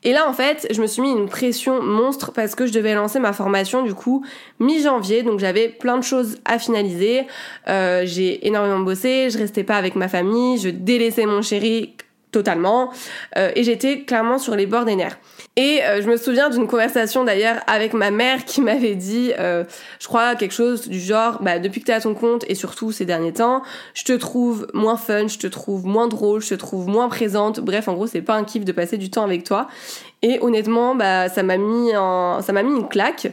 Et 0.07 0.13
là, 0.13 0.29
en 0.29 0.33
fait, 0.33 0.69
je 0.71 0.81
me 0.81 0.87
suis 0.87 1.03
mis 1.03 1.11
une 1.11 1.29
pression 1.29 1.83
monstre 1.83 2.31
parce 2.31 2.55
que 2.55 2.65
je 2.65 2.73
devais 2.73 2.95
lancer 2.95 3.19
ma 3.19 3.33
formation, 3.33 3.83
du 3.83 3.93
coup, 3.93 4.25
mi-janvier, 4.61 5.25
donc 5.25 5.41
j'avais 5.41 5.69
plein 5.69 5.99
de 5.99 6.05
choses 6.05 6.39
à 6.45 6.61
finaliser. 6.61 7.27
Euh, 7.67 8.03
j'ai 8.05 8.47
énormément 8.47 8.79
bossé, 8.79 9.31
je 9.31 9.39
restais 9.39 9.65
pas 9.65 9.75
avec 9.75 9.97
ma 9.97 10.07
famille, 10.07 10.59
je 10.59 10.69
délaissais 10.69 11.27
mon 11.27 11.43
chéri 11.43 11.97
totalement, 12.33 12.91
euh, 13.39 13.51
et 13.55 13.63
j'étais 13.63 14.01
clairement 14.01 14.39
sur 14.39 14.55
les 14.57 14.67
bords 14.67 14.85
des 14.85 14.97
nerfs. 14.97 15.19
Et 15.57 15.83
euh, 15.83 16.03
je 16.03 16.09
me 16.09 16.17
souviens 16.17 16.51
d'une 16.51 16.67
conversation 16.67 17.25
d'ailleurs 17.25 17.57
avec 17.67 17.95
ma 17.95 18.11
mère 18.11 18.45
qui 18.45 18.61
m'avait 18.61 18.95
dit, 18.95 19.33
euh, 19.39 19.65
je 20.01 20.07
crois 20.07 20.35
quelque 20.35 20.53
chose 20.53 20.89
du 20.89 21.01
genre, 21.01 21.43
bah 21.43 21.59
depuis 21.59 21.81
que 21.81 21.87
t'es 21.87 21.95
à 21.95 22.01
ton 22.01 22.15
compte 22.15 22.45
et 22.49 22.55
surtout 22.55 22.93
ces 22.93 23.07
derniers 23.07 23.33
temps, 23.33 23.63
je 23.95 24.05
te 24.05 24.13
trouve 24.13 24.67
moins 24.75 24.99
fun, 24.99 25.29
je 25.29 25.39
te 25.39 25.47
trouve 25.47 25.87
moins 25.87 26.09
drôle, 26.09 26.43
je 26.43 26.51
te 26.51 26.55
trouve 26.57 26.89
moins 26.89 27.09
présente. 27.09 27.61
Bref, 27.61 27.89
en 27.89 27.95
gros, 27.95 28.07
c'est 28.07 28.21
pas 28.23 28.35
un 28.35 28.45
kiff 28.45 28.65
de 28.65 28.73
passer 28.73 28.99
du 28.99 29.11
temps 29.11 29.25
avec 29.25 29.45
toi. 29.45 29.69
Et 30.23 30.39
honnêtement, 30.41 30.95
bah 30.95 31.29
ça 31.29 31.43
m'a 31.43 31.57
mis 31.57 31.97
en, 31.97 32.43
ça 32.43 32.53
m'a 32.53 32.63
mis 32.63 32.75
une 32.75 32.89
claque. 32.89 33.29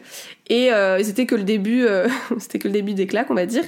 Et 0.50 0.74
euh, 0.74 1.02
c'était 1.04 1.26
que 1.26 1.36
le 1.36 1.44
début, 1.44 1.86
euh, 1.86 2.08
c'était 2.38 2.60
que 2.60 2.68
le 2.68 2.74
début 2.74 2.94
des 2.94 3.08
claques, 3.08 3.32
on 3.32 3.36
va 3.36 3.46
dire, 3.46 3.64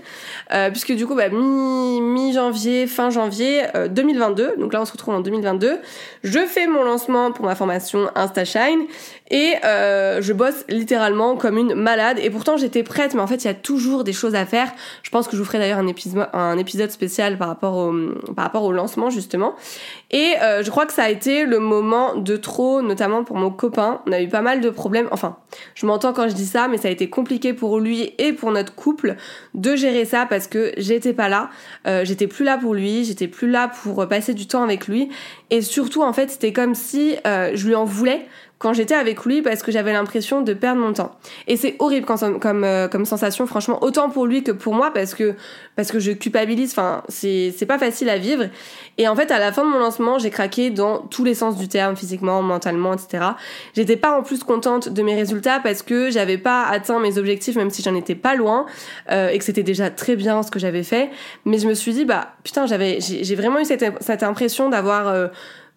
euh, 0.53 0.69
puisque 0.69 0.93
du 0.93 1.07
coup, 1.07 1.15
bah, 1.15 1.29
mi 1.29 2.01
mi 2.01 2.33
janvier, 2.33 2.85
fin 2.85 3.09
janvier 3.09 3.63
2022. 3.89 4.55
Donc 4.57 4.73
là, 4.73 4.81
on 4.81 4.85
se 4.85 4.91
retrouve 4.91 5.15
en 5.15 5.21
2022. 5.21 5.79
Je 6.23 6.39
fais 6.39 6.67
mon 6.67 6.83
lancement 6.83 7.31
pour 7.31 7.45
ma 7.45 7.55
formation 7.55 8.09
InstaShine 8.15 8.85
et 9.31 9.53
je 9.63 10.33
bosse 10.33 10.65
littéralement 10.69 11.35
comme 11.35 11.57
une 11.57 11.75
malade. 11.75 12.19
Et 12.21 12.29
pourtant, 12.29 12.57
j'étais 12.57 12.83
prête, 12.83 13.13
mais 13.13 13.21
en 13.21 13.27
fait, 13.27 13.43
il 13.43 13.47
y 13.47 13.49
a 13.49 13.53
toujours 13.53 14.03
des 14.03 14.13
choses 14.13 14.35
à 14.35 14.45
faire. 14.45 14.71
Je 15.03 15.09
pense 15.09 15.27
que 15.27 15.33
je 15.33 15.41
vous 15.41 15.45
ferai 15.45 15.59
d'ailleurs 15.59 15.79
un 15.79 15.87
épisode, 15.87 16.27
un 16.33 16.57
épisode 16.57 16.91
spécial 16.91 17.37
par 17.37 17.47
rapport 17.47 17.75
au 17.75 17.93
par 18.35 18.45
rapport 18.45 18.63
au 18.63 18.71
lancement 18.71 19.09
justement. 19.09 19.55
Et 20.11 20.33
je 20.41 20.69
crois 20.69 20.85
que 20.85 20.93
ça 20.93 21.03
a 21.03 21.09
été 21.09 21.45
le 21.45 21.59
moment 21.59 22.15
de 22.15 22.35
trop, 22.35 22.81
notamment 22.81 23.23
pour 23.23 23.37
mon 23.37 23.51
copain. 23.51 24.01
On 24.07 24.11
a 24.11 24.21
eu 24.21 24.27
pas 24.27 24.41
mal 24.41 24.61
de 24.61 24.69
problèmes. 24.69 25.07
Enfin, 25.11 25.37
je 25.75 25.85
m'entends 25.85 26.13
quand 26.13 26.27
je 26.27 26.33
dis 26.33 26.45
ça 26.45 26.64
mais 26.67 26.77
ça 26.77 26.87
a 26.87 26.91
été 26.91 27.09
compliqué 27.09 27.53
pour 27.53 27.79
lui 27.79 28.13
et 28.17 28.33
pour 28.33 28.51
notre 28.51 28.73
couple 28.75 29.15
de 29.53 29.75
gérer 29.75 30.05
ça 30.05 30.25
parce 30.25 30.47
que 30.47 30.73
j'étais 30.77 31.13
pas 31.13 31.29
là, 31.29 31.49
euh, 31.87 32.05
j'étais 32.05 32.27
plus 32.27 32.45
là 32.45 32.57
pour 32.57 32.73
lui, 32.73 33.03
j'étais 33.03 33.27
plus 33.27 33.49
là 33.49 33.71
pour 33.83 34.07
passer 34.07 34.33
du 34.33 34.47
temps 34.47 34.63
avec 34.63 34.87
lui, 34.87 35.09
et 35.49 35.61
surtout 35.61 36.03
en 36.03 36.13
fait 36.13 36.29
c'était 36.29 36.53
comme 36.53 36.75
si 36.75 37.15
euh, 37.25 37.51
je 37.53 37.67
lui 37.67 37.75
en 37.75 37.85
voulais 37.85 38.25
quand 38.57 38.73
j'étais 38.73 38.95
avec 38.95 39.25
lui 39.25 39.41
parce 39.41 39.63
que 39.63 39.71
j'avais 39.71 39.91
l'impression 39.91 40.41
de 40.41 40.53
perdre 40.53 40.79
mon 40.81 40.93
temps. 40.93 41.15
Et 41.47 41.57
c'est 41.57 41.75
horrible 41.79 42.05
comme, 42.05 42.39
comme, 42.39 42.63
euh, 42.63 42.87
comme 42.87 43.05
sensation, 43.05 43.45
franchement, 43.47 43.83
autant 43.83 44.09
pour 44.09 44.25
lui 44.25 44.43
que 44.43 44.51
pour 44.51 44.73
moi 44.73 44.91
parce 44.93 45.13
que, 45.13 45.35
parce 45.75 45.91
que 45.91 45.99
je 45.99 46.11
culpabilise, 46.11 46.71
enfin, 46.71 47.03
c'est, 47.09 47.53
pas 47.67 47.77
facile 47.77 48.09
à 48.09 48.17
vivre. 48.17 48.45
Et 48.97 49.07
en 49.07 49.15
fait, 49.15 49.31
à 49.31 49.39
la 49.39 49.51
fin 49.51 49.65
de 49.65 49.69
mon 49.69 49.79
lancement, 49.79 50.19
j'ai 50.19 50.29
craqué 50.29 50.69
dans 50.69 50.99
tous 50.99 51.23
les 51.23 51.33
sens 51.33 51.57
du 51.57 51.67
terme, 51.67 51.95
physiquement, 51.97 52.41
mentalement, 52.41 52.93
etc. 52.93 53.25
J'étais 53.75 53.97
pas 53.97 54.17
en 54.17 54.23
plus 54.23 54.43
contente 54.43 54.87
de 54.87 55.01
mes 55.01 55.15
résultats 55.15 55.59
parce 55.59 55.81
que 55.81 56.09
j'avais 56.09 56.37
pas 56.37 56.63
atteint 56.63 56.99
mes 56.99 57.17
objectifs, 57.17 57.55
même 57.55 57.71
si 57.71 57.81
j'en 57.81 57.95
étais 57.95 58.15
pas 58.15 58.35
loin, 58.35 58.67
euh, 59.11 59.29
et 59.29 59.37
que 59.37 59.43
c'était 59.43 59.63
déjà 59.63 59.89
très 59.89 60.15
bien 60.15 60.43
ce 60.43 60.51
que 60.51 60.59
j'avais 60.59 60.83
fait. 60.83 61.09
Mais 61.43 61.57
je 61.57 61.67
me 61.67 61.73
suis 61.73 61.91
dit, 61.91 62.05
bah, 62.05 62.35
putain, 62.43 62.67
j'avais, 62.67 62.99
j'ai, 63.01 63.35
vraiment 63.35 63.59
eu 63.59 63.65
cette, 63.65 63.83
cette 64.01 64.23
impression 64.23 64.69
d'avoir, 64.69 65.07
euh, 65.07 65.27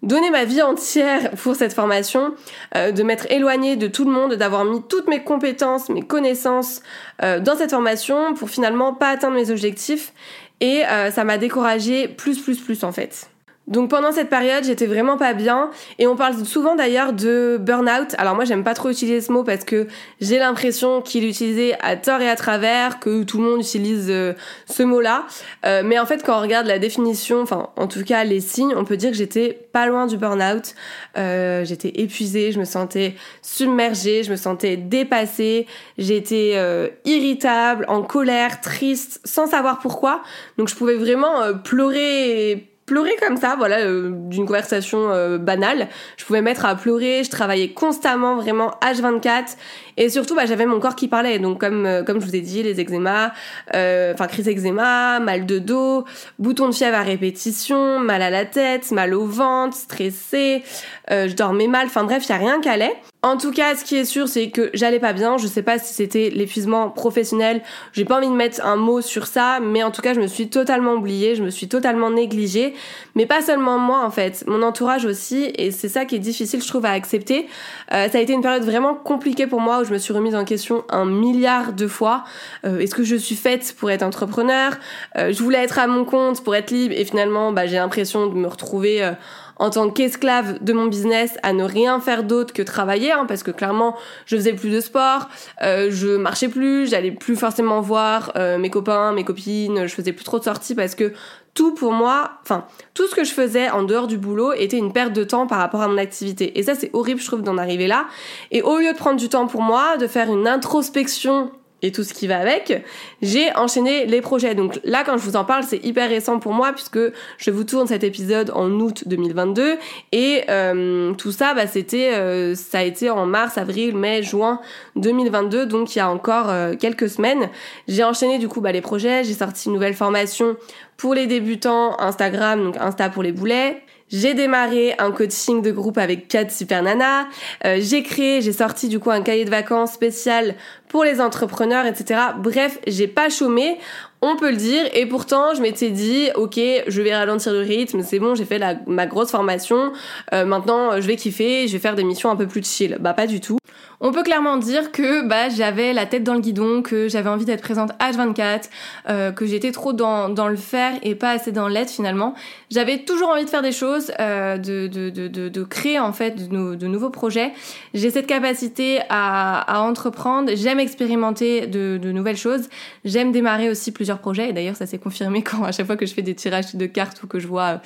donner 0.02 0.30
ma 0.30 0.44
vie 0.44 0.62
entière 0.62 1.30
pour 1.32 1.56
cette 1.56 1.72
formation, 1.72 2.34
euh, 2.76 2.92
de 2.92 3.02
m'être 3.02 3.30
éloignée 3.30 3.76
de 3.76 3.88
tout 3.88 4.04
le 4.04 4.10
monde, 4.10 4.34
d'avoir 4.34 4.64
mis 4.64 4.82
toutes 4.88 5.08
mes 5.08 5.22
compétences, 5.22 5.88
mes 5.88 6.02
connaissances 6.02 6.82
euh, 7.22 7.40
dans 7.40 7.56
cette 7.56 7.70
formation 7.70 8.34
pour 8.34 8.50
finalement 8.50 8.94
pas 8.94 9.10
atteindre 9.10 9.34
mes 9.34 9.50
objectifs. 9.50 10.12
Et 10.60 10.84
euh, 10.86 11.10
ça 11.10 11.24
m'a 11.24 11.38
découragée 11.38 12.08
plus, 12.08 12.40
plus, 12.40 12.58
plus 12.58 12.84
en 12.84 12.92
fait. 12.92 13.30
Donc 13.68 13.90
pendant 13.90 14.12
cette 14.12 14.30
période, 14.30 14.64
j'étais 14.64 14.86
vraiment 14.86 15.18
pas 15.18 15.34
bien 15.34 15.70
et 15.98 16.06
on 16.06 16.16
parle 16.16 16.42
souvent 16.46 16.74
d'ailleurs 16.74 17.12
de 17.12 17.58
burn-out. 17.60 18.14
Alors 18.16 18.34
moi, 18.34 18.46
j'aime 18.46 18.64
pas 18.64 18.72
trop 18.72 18.88
utiliser 18.88 19.20
ce 19.20 19.30
mot 19.30 19.44
parce 19.44 19.64
que 19.64 19.86
j'ai 20.22 20.38
l'impression 20.38 21.02
qu'il 21.02 21.24
est 21.24 21.28
utilisé 21.28 21.74
à 21.80 21.96
tort 21.96 22.22
et 22.22 22.30
à 22.30 22.36
travers, 22.36 22.98
que 22.98 23.24
tout 23.24 23.36
le 23.38 23.44
monde 23.44 23.60
utilise 23.60 24.06
euh, 24.08 24.32
ce 24.66 24.82
mot-là. 24.82 25.26
Euh, 25.66 25.82
mais 25.84 25.98
en 25.98 26.06
fait, 26.06 26.22
quand 26.24 26.38
on 26.38 26.40
regarde 26.40 26.66
la 26.66 26.78
définition, 26.78 27.42
enfin 27.42 27.68
en 27.76 27.86
tout 27.88 28.04
cas 28.04 28.24
les 28.24 28.40
signes, 28.40 28.72
on 28.74 28.84
peut 28.84 28.96
dire 28.96 29.10
que 29.10 29.16
j'étais 29.16 29.52
pas 29.72 29.86
loin 29.86 30.06
du 30.06 30.16
burn-out. 30.16 30.74
Euh, 31.18 31.66
j'étais 31.66 31.92
épuisée, 32.00 32.52
je 32.52 32.58
me 32.58 32.64
sentais 32.64 33.16
submergée, 33.42 34.22
je 34.22 34.30
me 34.30 34.36
sentais 34.36 34.78
dépassée, 34.78 35.66
j'étais 35.98 36.56
irritable, 37.04 37.84
en 37.88 38.02
colère, 38.02 38.62
triste, 38.62 39.20
sans 39.24 39.46
savoir 39.46 39.78
pourquoi. 39.80 40.22
Donc 40.56 40.68
je 40.68 40.74
pouvais 40.74 40.96
vraiment 40.96 41.52
pleurer 41.62 42.68
pleurer 42.88 43.14
comme 43.24 43.36
ça, 43.36 43.54
voilà, 43.56 43.80
euh, 43.80 44.10
d'une 44.12 44.46
conversation 44.46 45.10
euh, 45.10 45.38
banale. 45.38 45.88
Je 46.16 46.24
pouvais 46.24 46.40
mettre 46.42 46.64
à 46.64 46.74
pleurer, 46.74 47.22
je 47.22 47.30
travaillais 47.30 47.68
constamment, 47.68 48.36
vraiment 48.36 48.72
H24. 48.82 49.56
Et 49.96 50.08
surtout, 50.08 50.34
bah, 50.34 50.46
j'avais 50.46 50.66
mon 50.66 50.80
corps 50.80 50.96
qui 50.96 51.06
parlait. 51.06 51.38
Donc, 51.38 51.60
comme, 51.60 51.86
euh, 51.86 52.02
comme 52.02 52.20
je 52.20 52.26
vous 52.26 52.34
ai 52.34 52.40
dit, 52.40 52.62
les 52.62 52.80
eczémas, 52.80 53.32
enfin, 53.68 54.26
crise 54.26 54.48
eczéma, 54.48 55.20
mal 55.20 55.46
de 55.46 55.58
dos, 55.58 56.04
boutons 56.38 56.68
de 56.68 56.74
fièvre 56.74 56.96
à 56.96 57.02
répétition, 57.02 58.00
mal 58.00 58.22
à 58.22 58.30
la 58.30 58.44
tête, 58.44 58.90
mal 58.90 59.14
au 59.14 59.26
ventre, 59.26 59.76
stressé, 59.76 60.62
je 61.10 61.34
dormais 61.34 61.68
mal. 61.68 61.86
Enfin, 61.86 62.04
bref, 62.04 62.24
il 62.24 62.30
y 62.30 62.32
a 62.32 62.38
rien 62.38 62.60
qui 62.60 62.68
allait. 62.68 62.96
En 63.20 63.36
tout 63.36 63.50
cas, 63.50 63.74
ce 63.74 63.84
qui 63.84 63.96
est 63.96 64.04
sûr, 64.04 64.28
c'est 64.28 64.50
que 64.50 64.70
j'allais 64.74 65.00
pas 65.00 65.12
bien. 65.12 65.38
Je 65.38 65.48
sais 65.48 65.62
pas 65.62 65.80
si 65.80 65.92
c'était 65.92 66.30
l'épuisement 66.30 66.88
professionnel. 66.88 67.62
J'ai 67.92 68.04
pas 68.04 68.18
envie 68.18 68.28
de 68.28 68.32
mettre 68.32 68.64
un 68.64 68.76
mot 68.76 69.00
sur 69.00 69.26
ça, 69.26 69.58
mais 69.60 69.82
en 69.82 69.90
tout 69.90 70.02
cas, 70.02 70.14
je 70.14 70.20
me 70.20 70.28
suis 70.28 70.48
totalement 70.48 70.92
oubliée, 70.92 71.34
je 71.34 71.42
me 71.42 71.50
suis 71.50 71.66
totalement 71.66 72.12
négligée. 72.12 72.74
Mais 73.16 73.26
pas 73.26 73.42
seulement 73.42 73.76
moi, 73.76 74.04
en 74.04 74.10
fait, 74.10 74.44
mon 74.46 74.62
entourage 74.62 75.04
aussi. 75.04 75.50
Et 75.56 75.72
c'est 75.72 75.88
ça 75.88 76.04
qui 76.04 76.14
est 76.14 76.20
difficile, 76.20 76.62
je 76.62 76.68
trouve, 76.68 76.84
à 76.86 76.92
accepter. 76.92 77.48
Euh, 77.92 78.08
ça 78.08 78.18
a 78.18 78.20
été 78.20 78.32
une 78.34 78.40
période 78.40 78.62
vraiment 78.62 78.94
compliquée 78.94 79.48
pour 79.48 79.60
moi 79.60 79.80
où 79.80 79.84
je 79.84 79.92
me 79.92 79.98
suis 79.98 80.12
remise 80.12 80.36
en 80.36 80.44
question 80.44 80.84
un 80.88 81.04
milliard 81.04 81.72
de 81.72 81.88
fois. 81.88 82.22
Euh, 82.64 82.78
est-ce 82.78 82.94
que 82.94 83.02
je 83.02 83.16
suis 83.16 83.34
faite 83.34 83.74
pour 83.80 83.90
être 83.90 84.04
entrepreneur? 84.04 84.74
Euh, 85.16 85.32
Je 85.32 85.42
voulais 85.42 85.58
être 85.58 85.80
à 85.80 85.88
mon 85.88 86.04
compte 86.04 86.44
pour 86.44 86.54
être 86.54 86.70
libre, 86.70 86.94
et 86.96 87.04
finalement, 87.04 87.50
bah, 87.50 87.66
j'ai 87.66 87.78
l'impression 87.78 88.28
de 88.28 88.34
me 88.34 88.46
retrouver 88.46 89.12
en 89.58 89.70
tant 89.70 89.90
qu'esclave 89.90 90.62
de 90.62 90.72
mon 90.72 90.86
business 90.86 91.36
à 91.42 91.52
ne 91.52 91.64
rien 91.64 92.00
faire 92.00 92.24
d'autre 92.24 92.52
que 92.52 92.62
travailler, 92.62 93.12
hein, 93.12 93.24
parce 93.26 93.42
que 93.42 93.50
clairement 93.50 93.96
je 94.26 94.36
faisais 94.36 94.52
plus 94.52 94.70
de 94.70 94.80
sport, 94.80 95.28
euh, 95.62 95.88
je 95.90 96.16
marchais 96.16 96.48
plus, 96.48 96.88
j'allais 96.88 97.10
plus 97.10 97.36
forcément 97.36 97.80
voir 97.80 98.32
euh, 98.36 98.58
mes 98.58 98.70
copains, 98.70 99.12
mes 99.12 99.24
copines, 99.24 99.86
je 99.86 99.94
faisais 99.94 100.12
plus 100.12 100.24
trop 100.24 100.38
de 100.38 100.44
sorties 100.44 100.74
parce 100.74 100.94
que 100.94 101.12
tout 101.54 101.74
pour 101.74 101.92
moi, 101.92 102.32
enfin, 102.42 102.66
tout 102.94 103.08
ce 103.08 103.14
que 103.16 103.24
je 103.24 103.32
faisais 103.32 103.68
en 103.68 103.82
dehors 103.82 104.06
du 104.06 104.16
boulot 104.16 104.52
était 104.52 104.78
une 104.78 104.92
perte 104.92 105.12
de 105.12 105.24
temps 105.24 105.48
par 105.48 105.58
rapport 105.58 105.82
à 105.82 105.88
mon 105.88 105.98
activité. 105.98 106.56
Et 106.56 106.62
ça, 106.62 106.76
c'est 106.76 106.90
horrible, 106.92 107.20
je 107.20 107.26
trouve, 107.26 107.42
d'en 107.42 107.58
arriver 107.58 107.88
là. 107.88 108.06
Et 108.52 108.62
au 108.62 108.78
lieu 108.78 108.92
de 108.92 108.96
prendre 108.96 109.18
du 109.18 109.28
temps 109.28 109.48
pour 109.48 109.62
moi, 109.62 109.96
de 109.96 110.06
faire 110.06 110.32
une 110.32 110.46
introspection 110.46 111.50
et 111.82 111.92
tout 111.92 112.02
ce 112.02 112.12
qui 112.12 112.26
va 112.26 112.38
avec, 112.38 112.84
j'ai 113.22 113.54
enchaîné 113.54 114.06
les 114.06 114.20
projets. 114.20 114.54
Donc 114.54 114.80
là, 114.84 115.04
quand 115.04 115.16
je 115.16 115.22
vous 115.22 115.36
en 115.36 115.44
parle, 115.44 115.62
c'est 115.62 115.84
hyper 115.84 116.08
récent 116.08 116.38
pour 116.38 116.52
moi 116.52 116.72
puisque 116.72 116.98
je 117.38 117.50
vous 117.50 117.64
tourne 117.64 117.86
cet 117.86 118.04
épisode 118.04 118.50
en 118.54 118.70
août 118.70 119.04
2022 119.06 119.76
et 120.12 120.42
euh, 120.48 121.14
tout 121.14 121.32
ça, 121.32 121.54
bah, 121.54 121.66
c'était, 121.66 122.14
euh, 122.14 122.54
ça 122.54 122.78
a 122.78 122.82
été 122.82 123.10
en 123.10 123.26
mars, 123.26 123.58
avril, 123.58 123.96
mai, 123.96 124.22
juin 124.22 124.60
2022, 124.96 125.66
donc 125.66 125.94
il 125.94 125.98
y 125.98 126.02
a 126.02 126.10
encore 126.10 126.50
euh, 126.50 126.74
quelques 126.74 127.08
semaines. 127.08 127.48
J'ai 127.86 128.04
enchaîné 128.04 128.38
du 128.38 128.48
coup 128.48 128.60
bah, 128.60 128.72
les 128.72 128.80
projets, 128.80 129.24
j'ai 129.24 129.34
sorti 129.34 129.68
une 129.68 129.74
nouvelle 129.74 129.94
formation 129.94 130.56
pour 130.96 131.14
les 131.14 131.26
débutants 131.26 131.98
Instagram, 132.00 132.64
donc 132.64 132.76
Insta 132.76 133.08
pour 133.08 133.22
les 133.22 133.32
boulets. 133.32 133.82
J'ai 134.10 134.34
démarré 134.34 134.94
un 134.98 135.10
coaching 135.10 135.62
de 135.62 135.70
groupe 135.70 135.98
avec 135.98 136.28
4 136.28 136.50
super 136.50 136.82
nanas. 136.82 137.26
j'ai 137.64 138.02
créé, 138.02 138.40
j'ai 138.40 138.52
sorti 138.52 138.88
du 138.88 138.98
coup 138.98 139.10
un 139.10 139.22
cahier 139.22 139.44
de 139.44 139.50
vacances 139.50 139.92
spécial 139.92 140.54
pour 140.88 141.04
les 141.04 141.20
entrepreneurs, 141.20 141.86
etc. 141.86 142.20
Bref, 142.38 142.78
j'ai 142.86 143.06
pas 143.06 143.28
chômé, 143.28 143.78
on 144.20 144.36
peut 144.36 144.50
le 144.50 144.56
dire. 144.56 144.84
Et 144.94 145.06
pourtant, 145.06 145.54
je 145.54 145.60
m'étais 145.60 145.90
dit, 145.90 146.30
ok, 146.34 146.58
je 146.86 147.02
vais 147.02 147.14
ralentir 147.14 147.52
le 147.52 147.60
rythme, 147.60 148.02
c'est 148.02 148.18
bon, 148.18 148.34
j'ai 148.34 148.44
fait 148.44 148.60
ma 148.86 149.06
grosse 149.06 149.30
formation. 149.30 149.92
Euh, 150.32 150.44
maintenant, 150.44 151.00
je 151.00 151.06
vais 151.06 151.16
kiffer, 151.16 151.68
je 151.68 151.72
vais 151.72 151.78
faire 151.78 151.94
des 151.94 152.04
missions 152.04 152.30
un 152.30 152.36
peu 152.36 152.46
plus 152.46 152.64
chill. 152.64 152.96
Bah 153.00 153.14
pas 153.14 153.26
du 153.26 153.40
tout. 153.40 153.58
On 154.00 154.12
peut 154.12 154.22
clairement 154.22 154.58
dire 154.58 154.92
que 154.92 155.26
bah 155.26 155.48
j'avais 155.48 155.92
la 155.92 156.06
tête 156.06 156.22
dans 156.22 156.34
le 156.34 156.40
guidon, 156.40 156.82
que 156.82 157.08
j'avais 157.08 157.28
envie 157.28 157.44
d'être 157.44 157.62
présente 157.62 157.90
H24, 157.98 158.68
euh, 159.08 159.32
que 159.32 159.44
j'étais 159.44 159.72
trop 159.72 159.92
dans, 159.92 160.28
dans 160.28 160.46
le 160.46 160.56
faire 160.56 160.92
et 161.02 161.16
pas 161.16 161.30
assez 161.30 161.50
dans 161.50 161.66
l'être 161.66 161.90
finalement. 161.90 162.34
J'avais 162.70 162.98
toujours 162.98 163.30
envie 163.30 163.44
de 163.44 163.50
faire 163.50 163.62
des 163.62 163.72
choses, 163.72 164.12
euh, 164.20 164.56
de, 164.56 164.86
de, 164.86 165.10
de, 165.10 165.48
de, 165.48 165.64
créer 165.64 165.98
en 165.98 166.12
fait 166.12 166.48
de, 166.48 166.86
nouveaux 166.86 167.10
projets. 167.10 167.52
J'ai 167.92 168.10
cette 168.10 168.28
capacité 168.28 169.00
à, 169.08 169.62
à 169.62 169.80
entreprendre. 169.80 170.52
J'aime 170.54 170.78
expérimenter 170.78 171.66
de, 171.66 171.98
nouvelles 172.12 172.36
choses. 172.36 172.68
J'aime 173.04 173.32
démarrer 173.32 173.68
aussi 173.68 173.90
plusieurs 173.90 174.20
projets. 174.20 174.50
Et 174.50 174.52
d'ailleurs, 174.52 174.76
ça 174.76 174.86
s'est 174.86 174.98
confirmé 174.98 175.42
quand 175.42 175.64
à 175.64 175.72
chaque 175.72 175.86
fois 175.86 175.96
que 175.96 176.06
je 176.06 176.14
fais 176.14 176.22
des 176.22 176.36
tirages 176.36 176.76
de 176.76 176.86
cartes 176.86 177.20
ou 177.24 177.26
que 177.26 177.40
je 177.40 177.48
vois 177.48 177.80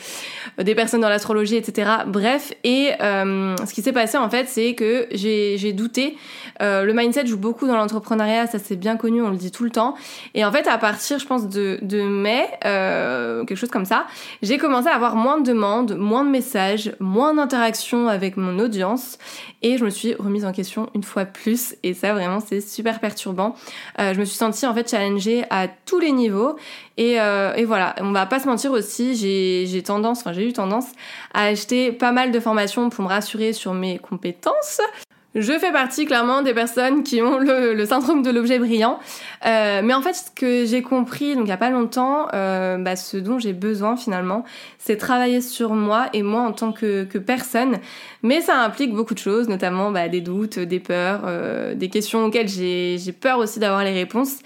euh, 0.59 0.63
des 0.63 0.75
personnes 0.75 1.01
dans 1.01 1.09
l'astrologie, 1.09 1.57
etc. 1.57 1.91
Bref. 2.07 2.53
Et 2.65 2.91
ce 3.01 3.73
qui 3.73 3.81
s'est 3.81 3.93
passé 3.93 4.19
en 4.19 4.29
fait, 4.29 4.47
c'est 4.49 4.75
que 4.75 5.07
j'ai 5.13 5.73
douté. 5.73 6.02
Euh, 6.61 6.85
le 6.85 6.93
mindset 6.93 7.27
joue 7.27 7.39
beaucoup 7.39 7.67
dans 7.67 7.77
l'entrepreneuriat, 7.77 8.47
ça 8.47 8.59
c'est 8.59 8.77
bien 8.77 8.97
connu, 8.97 9.23
on 9.23 9.31
le 9.31 9.37
dit 9.37 9.51
tout 9.51 9.65
le 9.65 9.71
temps. 9.71 9.95
Et 10.35 10.45
en 10.45 10.53
fait, 10.53 10.67
à 10.67 10.79
partir, 10.79 11.19
je 11.19 11.27
pense, 11.27 11.49
de, 11.49 11.79
mai, 12.03 12.49
quelque 12.63 13.57
chose 13.57 13.71
comme 13.71 13.85
ça, 13.85 14.07
j'ai 14.43 14.59
commencé 14.59 14.89
à 14.89 14.95
avoir 14.95 15.17
moins 15.17 15.41
de 15.41 15.47
demandes, 15.47 15.97
moins 15.97 16.25
de 16.25 16.31
messages, 16.31 16.95
moins 17.01 17.35
d'interactions 17.35 18.09
avec 18.09 18.37
mon 18.37 18.59
audience. 18.59 19.19
Et 19.63 19.79
je 19.79 19.85
me 19.85 19.91
suis 19.91 20.15
remise 20.15 20.45
en 20.45 20.53
question 20.53 20.89
une 20.95 21.05
fois 21.05 21.25
plus. 21.25 21.77
Et 21.83 21.95
ça, 21.95 22.13
vraiment, 22.13 22.41
c'est 22.41 22.61
super 22.61 23.01
perturbant. 23.01 23.55
Euh, 24.01 24.13
je 24.13 24.21
me 24.21 24.25
suis 24.25 24.37
sentie 24.37 24.67
en 24.67 24.75
fait 24.75 24.91
challengée 24.91 25.45
à 25.51 25.69
tous 25.69 26.01
les 26.01 26.13
niveaux. 26.13 26.57
Et, 26.97 27.21
euh, 27.21 27.55
et 27.55 27.65
voilà, 27.65 27.95
on 28.01 28.13
va 28.13 28.27
pas 28.27 28.41
se 28.41 28.47
mentir 28.47 28.73
aussi, 28.73 29.17
j'ai 29.17 29.83
tendance, 29.83 30.21
enfin 30.21 30.33
j'ai 30.33 30.47
eu 30.47 30.53
tendance 30.53 30.87
à 31.33 31.45
acheter 31.45 31.91
pas 31.91 32.13
mal 32.13 32.33
de 32.33 32.41
formations 32.41 32.91
pour 32.91 33.05
me 33.05 33.09
rassurer 33.09 33.53
sur 33.53 33.73
mes 33.73 33.99
compétences. 33.99 34.81
Je 35.35 35.53
fais 35.59 35.73
partie 35.73 36.05
clairement 36.05 36.43
des 36.43 36.53
personnes 36.53 37.03
qui 37.03 37.23
ont 37.23 37.39
le, 37.39 37.87
syndrome 37.87 38.23
de 38.23 38.31
l'objet 38.31 38.59
brillant. 38.59 38.99
Euh, 39.47 39.81
mais 39.83 39.95
en 39.95 40.03
fait, 40.03 40.13
ce 40.13 40.31
que 40.31 40.67
j'ai 40.67 40.83
compris, 40.83 41.35
donc 41.35 41.47
il 41.47 41.49
y 41.49 41.53
a 41.53 41.57
pas 41.57 41.71
longtemps, 41.71 42.29
euh, 42.35 42.77
bah, 42.77 42.97
ce 42.97 43.17
dont 43.17 43.39
j'ai 43.39 43.55
besoin 43.55 43.97
finalement, 43.97 44.45
c'est 44.79 44.99
travailler 44.99 45.41
sur 45.41 45.73
moi 45.73 46.09
et 46.13 46.23
moi 46.23 46.43
en 46.43 46.53
tant 46.53 46.73
que, 46.73 47.05
que 47.05 47.17
personne. 47.17 47.79
Mais 48.23 48.43
ça 48.43 48.61
implique 48.61 48.93
beaucoup 48.93 49.15
de 49.15 49.19
choses, 49.19 49.49
notamment 49.49 49.91
bah, 49.91 50.09
des 50.09 50.21
doutes, 50.21 50.59
des 50.59 50.81
peurs, 50.81 51.23
euh, 51.25 51.75
des 51.75 51.89
questions 51.89 52.27
auxquelles 52.27 52.49
j'ai 52.49 52.99
peur 53.19 53.39
aussi 53.39 53.59
d'avoir 53.59 53.85
les 53.85 53.93
réponses. 53.93 54.41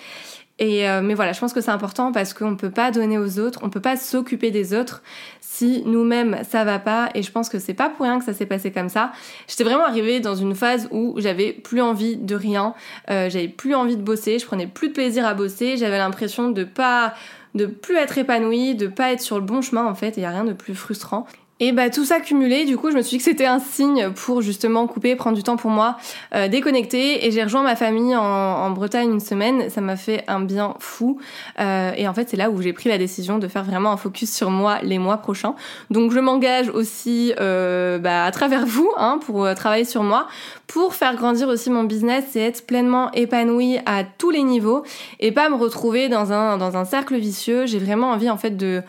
Et 0.58 0.88
euh, 0.88 1.02
mais 1.02 1.14
voilà, 1.14 1.32
je 1.32 1.40
pense 1.40 1.52
que 1.52 1.60
c'est 1.60 1.70
important 1.70 2.12
parce 2.12 2.32
qu'on 2.32 2.56
peut 2.56 2.70
pas 2.70 2.90
donner 2.90 3.18
aux 3.18 3.38
autres, 3.38 3.60
on 3.62 3.68
peut 3.68 3.80
pas 3.80 3.96
s'occuper 3.96 4.50
des 4.50 4.72
autres 4.75 5.02
si 5.42 5.82
nous-mêmes 5.84 6.38
ça 6.48 6.64
va 6.64 6.78
pas. 6.78 7.10
Et 7.14 7.22
je 7.22 7.30
pense 7.30 7.50
que 7.50 7.58
c'est 7.58 7.75
pas 7.75 7.90
pour 7.90 8.06
rien 8.06 8.18
que 8.18 8.25
ça 8.25 8.32
s'est 8.32 8.46
passé 8.46 8.72
comme 8.72 8.88
ça. 8.88 9.12
J'étais 9.48 9.64
vraiment 9.64 9.84
arrivée 9.84 10.20
dans 10.20 10.34
une 10.34 10.54
phase 10.54 10.88
où 10.92 11.14
j'avais 11.18 11.52
plus 11.52 11.82
envie 11.82 12.16
de 12.16 12.34
rien, 12.34 12.75
euh, 13.10 13.28
j'avais 13.28 13.48
plus 13.48 13.75
envie 13.75 13.98
de 13.98 14.02
bosser, 14.02 14.38
je 14.38 14.46
prenais 14.46 14.66
plus 14.66 14.88
de 14.88 14.94
plaisir 14.94 15.26
à 15.26 15.34
bosser, 15.34 15.76
j'avais 15.76 15.98
l'impression 15.98 16.50
de 16.50 16.64
pas 16.64 17.12
de 17.54 17.66
plus 17.66 17.96
être 17.96 18.16
épanouie, 18.16 18.75
de 18.75 18.86
pas 18.86 19.12
être 19.12 19.20
sur 19.20 19.38
le 19.38 19.44
bon 19.44 19.60
chemin 19.60 19.84
en 19.86 19.94
fait. 19.94 20.16
Il 20.16 20.22
y 20.22 20.26
a 20.26 20.30
rien 20.30 20.44
de 20.44 20.54
plus 20.54 20.75
frustrant. 20.75 21.26
Et 21.58 21.72
bah 21.72 21.88
tout 21.88 22.04
ça 22.04 22.20
cumulé, 22.20 22.66
du 22.66 22.76
coup, 22.76 22.90
je 22.90 22.96
me 22.96 23.00
suis 23.00 23.16
dit 23.16 23.18
que 23.18 23.25
c'était 23.25 23.46
un 23.46 23.60
signe 23.60 24.10
pour 24.10 24.42
justement 24.42 24.86
couper, 24.86 25.16
prendre 25.16 25.34
du 25.34 25.42
temps 25.42 25.56
pour 25.56 25.70
moi, 25.70 25.96
euh, 26.34 26.48
déconnecter. 26.48 27.26
Et 27.26 27.30
j'ai 27.30 27.42
rejoint 27.42 27.62
ma 27.62 27.76
famille 27.76 28.14
en, 28.14 28.70
Bretagne 28.72 29.10
une 29.10 29.20
semaine. 29.20 29.70
Ça 29.70 29.80
m'a 29.80 29.96
fait 29.96 30.22
un 30.28 30.40
bien 30.40 30.75
fou. 30.80 31.18
Euh, 31.58 31.92
et 31.96 32.06
en 32.08 32.12
fait, 32.12 32.28
c'est 32.28 32.36
là 32.36 32.50
où 32.50 32.60
j'ai 32.60 32.75
pris 32.75 32.90
la 32.90 32.98
décision 32.98 33.38
de 33.38 33.48
faire 33.48 33.64
vraiment 33.64 33.90
un 33.90 33.96
focus 33.96 34.30
sur 34.34 34.50
moi 34.50 34.80
les 34.82 34.98
mois 34.98 35.16
prochains. 35.16 35.54
Donc, 35.88 36.12
je 36.12 36.18
m'engage 36.18 36.68
aussi 36.68 37.32
euh, 37.40 37.98
bah, 37.98 38.25
à 38.25 38.30
travers 38.32 38.66
vous 38.66 38.92
hein, 38.98 39.18
pour 39.25 39.46
euh, 39.46 39.54
travailler 39.54 39.86
sur 39.86 40.02
moi, 40.02 40.26
pour 40.66 40.94
faire 40.94 41.16
grandir 41.16 41.48
aussi 41.48 41.70
mon 41.70 41.84
business 41.84 42.36
et 42.36 42.40
être 42.40 42.66
pleinement 42.66 43.10
épanouie 43.12 43.78
à 43.86 44.04
tous 44.04 44.28
les 44.28 44.42
niveaux 44.42 44.84
et 45.20 45.32
pas 45.32 45.48
me 45.48 45.54
retrouver 45.54 46.10
dans 46.10 46.34
un 46.34 46.58
dans 46.58 46.76
un 46.76 46.84
cercle 46.84 47.16
vicieux. 47.16 47.64
J'ai 47.64 47.78
vraiment 47.78 48.10
envie 48.10 48.28
en 48.28 48.36
fait 48.36 48.58
de 48.58 48.82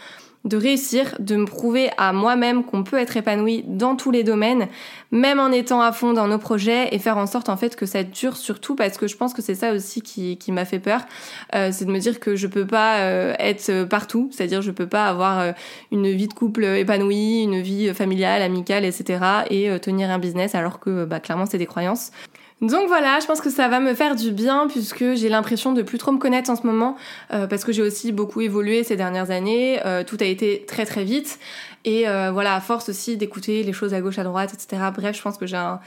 de 0.46 0.58
réussir, 0.58 1.15
de 1.20 1.36
me 1.36 1.46
prouver 1.46 1.89
à 1.98 2.13
moi-même 2.13 2.63
qu'on 2.63 2.84
peut 2.84 2.98
être 2.98 3.17
épanoui 3.17 3.63
dans 3.67 3.96
tous 3.96 4.12
les 4.12 4.24
domaines, 4.24 4.67
même 5.12 5.39
en 5.39 5.51
étant 5.51 5.82
à 5.82 5.91
fond 5.91 6.13
dans 6.13 6.27
nos 6.27 6.38
projets 6.38 6.89
et 6.94 7.00
faire 7.00 7.17
en 7.17 7.27
sorte 7.27 7.50
en 7.50 7.58
fait 7.58 7.75
que 7.75 7.86
ça 7.86 8.03
dure 8.03 8.38
surtout 8.38 8.75
parce 8.75 8.98
que 8.98 9.08
je 9.08 9.17
pense 9.17 9.34
que 9.34 9.41
c'est 9.41 9.56
ça 9.56 9.74
aussi 9.74 10.01
qui, 10.01 10.38
qui 10.38 10.51
m'a 10.51 10.65
fait 10.65 10.79
peur, 10.79 11.01
euh, 11.56 11.70
c'est 11.72 11.86
de 11.86 11.91
me 11.91 12.00
dire 12.00 12.20
que 12.20 12.36
je 12.36 12.48
peux 12.48 12.67
pas 12.67 13.00
euh, 13.00 13.34
être 13.39 13.84
partout, 13.86 14.29
c'est-à-dire 14.32 14.62
je 14.62 14.72
peux 14.72 14.88
pas 14.88 15.08
avoir 15.08 15.39
euh, 15.39 15.51
une 15.91 16.12
vie 16.12 16.27
de 16.27 16.34
couple 16.34 16.63
épanouie, 16.63 17.44
une 17.44 17.62
vie 17.62 17.94
familiale, 17.94 18.41
amicale, 18.41 18.86
etc. 18.86 19.20
et 19.50 19.79
tenir 19.79 20.10
un 20.10 20.20
business 20.20 20.56
alors 20.56 20.79
que 20.79 21.06
bah, 21.06 21.20
clairement 21.20 21.46
c'est 21.46 21.58
des 21.58 21.65
croyances. 21.65 22.12
Donc 22.62 22.88
voilà, 22.88 23.20
je 23.20 23.28
pense 23.28 23.40
que 23.40 23.52
ça 23.52 23.68
va 23.68 23.80
me 23.80 23.94
faire 23.94 24.16
du 24.16 24.32
bien 24.32 24.68
puisque 24.68 25.14
j'ai 25.14 25.30
l'impression 25.30 25.74
de 25.74 25.84
plus 25.84 26.00
trop 26.00 26.12
me 26.12 26.18
connaître 26.18 26.50
en 26.50 26.56
ce 26.56 26.66
moment 26.66 26.96
euh, 27.32 27.46
parce 27.46 27.64
que 27.64 27.72
j'ai 27.72 27.84
aussi 27.84 28.12
beaucoup 28.12 28.42
évolué 28.42 28.84
ces 28.84 28.96
dernières 28.96 29.30
années. 29.30 29.80
Euh, 29.86 30.04
tout 30.04 30.18
a 30.22 30.26
été 30.26 30.66
très 30.68 30.86
très 30.86 31.04
vite 31.04 31.38
et 31.88 32.06
euh, 32.06 32.32
voilà, 32.34 32.53
à 32.53 32.60
force 32.60 32.89
aussi 32.89 33.15
d'écouter 33.15 33.63
les 33.63 33.72
choses 33.72 33.94
à 33.94 34.01
gauche 34.01 34.20
à 34.20 34.25
droite, 34.25 34.53
etc. 34.53 34.84
Bref, 34.94 35.15
je 35.15 35.22
pense 35.22 35.38
que 35.38 35.46
j'ai 35.46 35.56
un, 35.56 35.79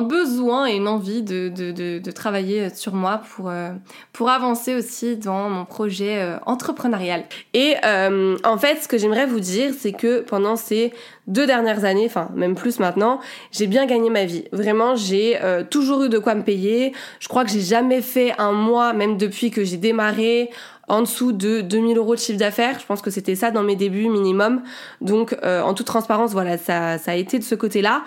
besoin 0.00 0.66
et 0.66 0.76
une 0.76 0.88
envie 0.88 1.22
de, 1.22 2.10
travailler 2.12 2.70
sur 2.70 2.94
moi 2.94 3.20
pour, 3.36 3.50
euh, 3.50 3.72
pour 4.14 4.30
avancer 4.30 4.74
aussi 4.74 5.18
dans 5.18 5.50
mon 5.50 5.66
projet 5.66 6.16
euh, 6.16 6.38
entrepreneurial. 6.46 7.24
Et 7.52 7.74
euh, 7.84 8.38
en 8.42 8.56
fait, 8.56 8.76
ce 8.82 8.88
que 8.88 8.96
j'aimerais 8.96 9.26
vous 9.26 9.40
dire, 9.40 9.74
c'est 9.78 9.92
que 9.92 10.20
pendant 10.20 10.56
ces 10.56 10.94
deux 11.26 11.46
dernières 11.46 11.84
années, 11.84 12.06
enfin 12.06 12.30
même 12.34 12.54
plus 12.54 12.78
maintenant, 12.78 13.20
j'ai 13.52 13.66
bien 13.66 13.84
gagné 13.84 14.08
ma 14.08 14.24
vie. 14.24 14.44
Vraiment, 14.50 14.96
j'ai 14.96 15.38
toujours 15.70 16.04
eu 16.04 16.08
de 16.08 16.18
quoi 16.18 16.34
me 16.34 16.42
payer. 16.42 16.92
Je 17.20 17.28
crois 17.28 17.44
que 17.44 17.50
j'ai 17.50 17.60
jamais 17.60 18.00
fait 18.00 18.32
un 18.38 18.52
mois, 18.52 18.94
même 18.94 19.18
depuis 19.18 19.50
que 19.50 19.62
j'ai 19.62 19.76
démarré, 19.76 20.50
en 20.88 21.00
dessous 21.00 21.32
de 21.32 21.60
2000 21.60 21.96
euros 21.96 22.14
de 22.14 22.20
chiffre 22.20 22.38
d'affaires. 22.38 22.78
Je 22.78 22.86
pense 22.86 23.02
que 23.02 23.10
c'était 23.10 23.34
ça 23.34 23.50
dans 23.50 23.62
mes 23.62 23.76
débuts 23.76 24.08
minimum. 24.08 24.62
Donc 25.00 25.36
euh, 25.42 25.62
en 25.62 25.74
toute 25.74 25.86
transparence, 25.86 26.32
voilà, 26.32 26.58
ça, 26.58 26.98
ça 26.98 27.12
a 27.12 27.14
été 27.14 27.38
de 27.38 27.44
ce 27.44 27.54
côté-là. 27.54 28.02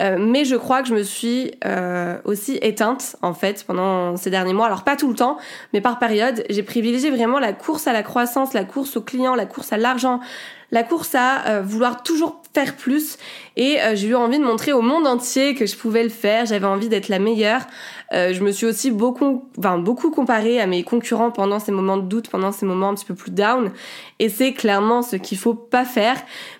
Euh, 0.00 0.16
mais 0.18 0.44
je 0.44 0.56
crois 0.56 0.82
que 0.82 0.88
je 0.88 0.94
me 0.94 1.02
suis 1.02 1.52
euh, 1.64 2.18
aussi 2.24 2.58
éteinte 2.62 3.16
en 3.22 3.34
fait 3.34 3.64
pendant 3.66 4.16
ces 4.16 4.30
derniers 4.30 4.54
mois. 4.54 4.66
Alors 4.66 4.84
pas 4.84 4.96
tout 4.96 5.08
le 5.08 5.14
temps, 5.14 5.38
mais 5.72 5.80
par 5.80 5.98
période. 5.98 6.44
J'ai 6.48 6.62
privilégié 6.62 7.10
vraiment 7.10 7.38
la 7.38 7.52
course 7.52 7.86
à 7.86 7.92
la 7.92 8.02
croissance, 8.02 8.54
la 8.54 8.64
course 8.64 8.96
aux 8.96 9.02
clients, 9.02 9.34
la 9.34 9.46
course 9.46 9.72
à 9.72 9.76
l'argent, 9.76 10.20
la 10.72 10.82
course 10.82 11.14
à 11.14 11.60
vouloir 11.60 12.02
toujours 12.02 12.42
faire 12.52 12.76
plus 12.76 13.16
et 13.56 13.78
j'ai 13.94 14.08
eu 14.08 14.14
envie 14.14 14.38
de 14.38 14.44
montrer 14.44 14.72
au 14.72 14.82
monde 14.82 15.06
entier 15.06 15.54
que 15.54 15.64
je 15.64 15.76
pouvais 15.76 16.02
le 16.02 16.10
faire, 16.10 16.44
j'avais 16.46 16.66
envie 16.66 16.88
d'être 16.88 17.08
la 17.08 17.18
meilleure. 17.18 17.62
Euh, 18.12 18.34
je 18.34 18.42
me 18.42 18.52
suis 18.52 18.66
aussi 18.66 18.90
beaucoup, 18.90 19.48
enfin, 19.58 19.78
beaucoup 19.78 20.10
comparée 20.10 20.60
à 20.60 20.66
mes 20.66 20.82
concurrents 20.82 21.30
pendant 21.30 21.58
ces 21.58 21.72
moments 21.72 21.96
de 21.96 22.02
doute, 22.02 22.28
pendant 22.28 22.52
ces 22.52 22.66
moments 22.66 22.90
un 22.90 22.94
petit 22.94 23.06
peu 23.06 23.14
plus 23.14 23.30
down. 23.30 23.72
Et 24.18 24.28
c'est 24.28 24.52
clairement 24.52 25.02
ce 25.02 25.16
qu'il 25.16 25.38
faut 25.38 25.54
pas 25.54 25.84
faire. 25.84 26.16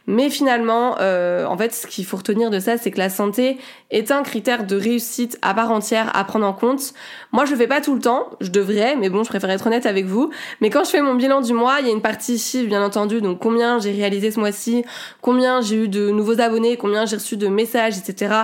Mais 0.07 0.31
finalement, 0.31 0.97
euh, 1.01 1.45
en 1.47 1.57
fait, 1.57 1.73
ce 1.73 1.87
qu'il 1.87 2.05
faut 2.05 2.17
retenir 2.17 2.51
de 2.51 2.59
ça, 2.59 2.77
c'est 2.77 2.91
que 2.91 2.99
la 2.99 3.09
santé 3.09 3.59
est 3.91 4.11
un 4.11 4.23
critère 4.23 4.65
de 4.67 4.77
réussite 4.77 5.39
à 5.43 5.55
part 5.55 5.71
entière 5.71 6.11
à 6.17 6.25
prendre 6.25 6.47
en 6.47 6.53
compte. 6.53 6.93
Moi, 7.31 7.45
je 7.45 7.53
le 7.53 7.57
fais 7.57 7.67
pas 7.67 7.81
tout 7.81 7.95
le 7.95 8.01
temps, 8.01 8.31
je 8.41 8.51
devrais, 8.51 8.97
mais 8.97 9.09
bon, 9.09 9.23
je 9.23 9.29
préfère 9.29 9.51
être 9.51 9.67
honnête 9.67 9.87
avec 9.87 10.07
vous. 10.07 10.31
Mais 10.61 10.71
quand 10.71 10.85
je 10.85 10.91
fais 10.91 11.03
mon 11.03 11.15
bilan 11.15 11.41
du 11.41 11.53
mois, 11.53 11.77
il 11.81 11.87
y 11.87 11.91
a 11.91 11.93
une 11.93 12.03
partie 12.03 12.39
chiffre, 12.39 12.69
bien 12.69 12.83
entendu, 12.85 13.21
donc 13.21 13.39
combien 13.39 13.79
j'ai 13.79 13.93
réalisé 13.93 14.31
ce 14.31 14.41
mois-ci, 14.41 14.85
combien 15.21 15.61
j'ai 15.61 15.77
eu 15.77 15.89
de 15.89 16.11
nouveaux 16.11 16.41
abonnés, 16.41 16.77
combien 16.77 17.07
j'ai 17.07 17.17
reçu 17.17 17.37
de 17.37 17.49
messages, 17.49 17.97
etc. 17.99 18.35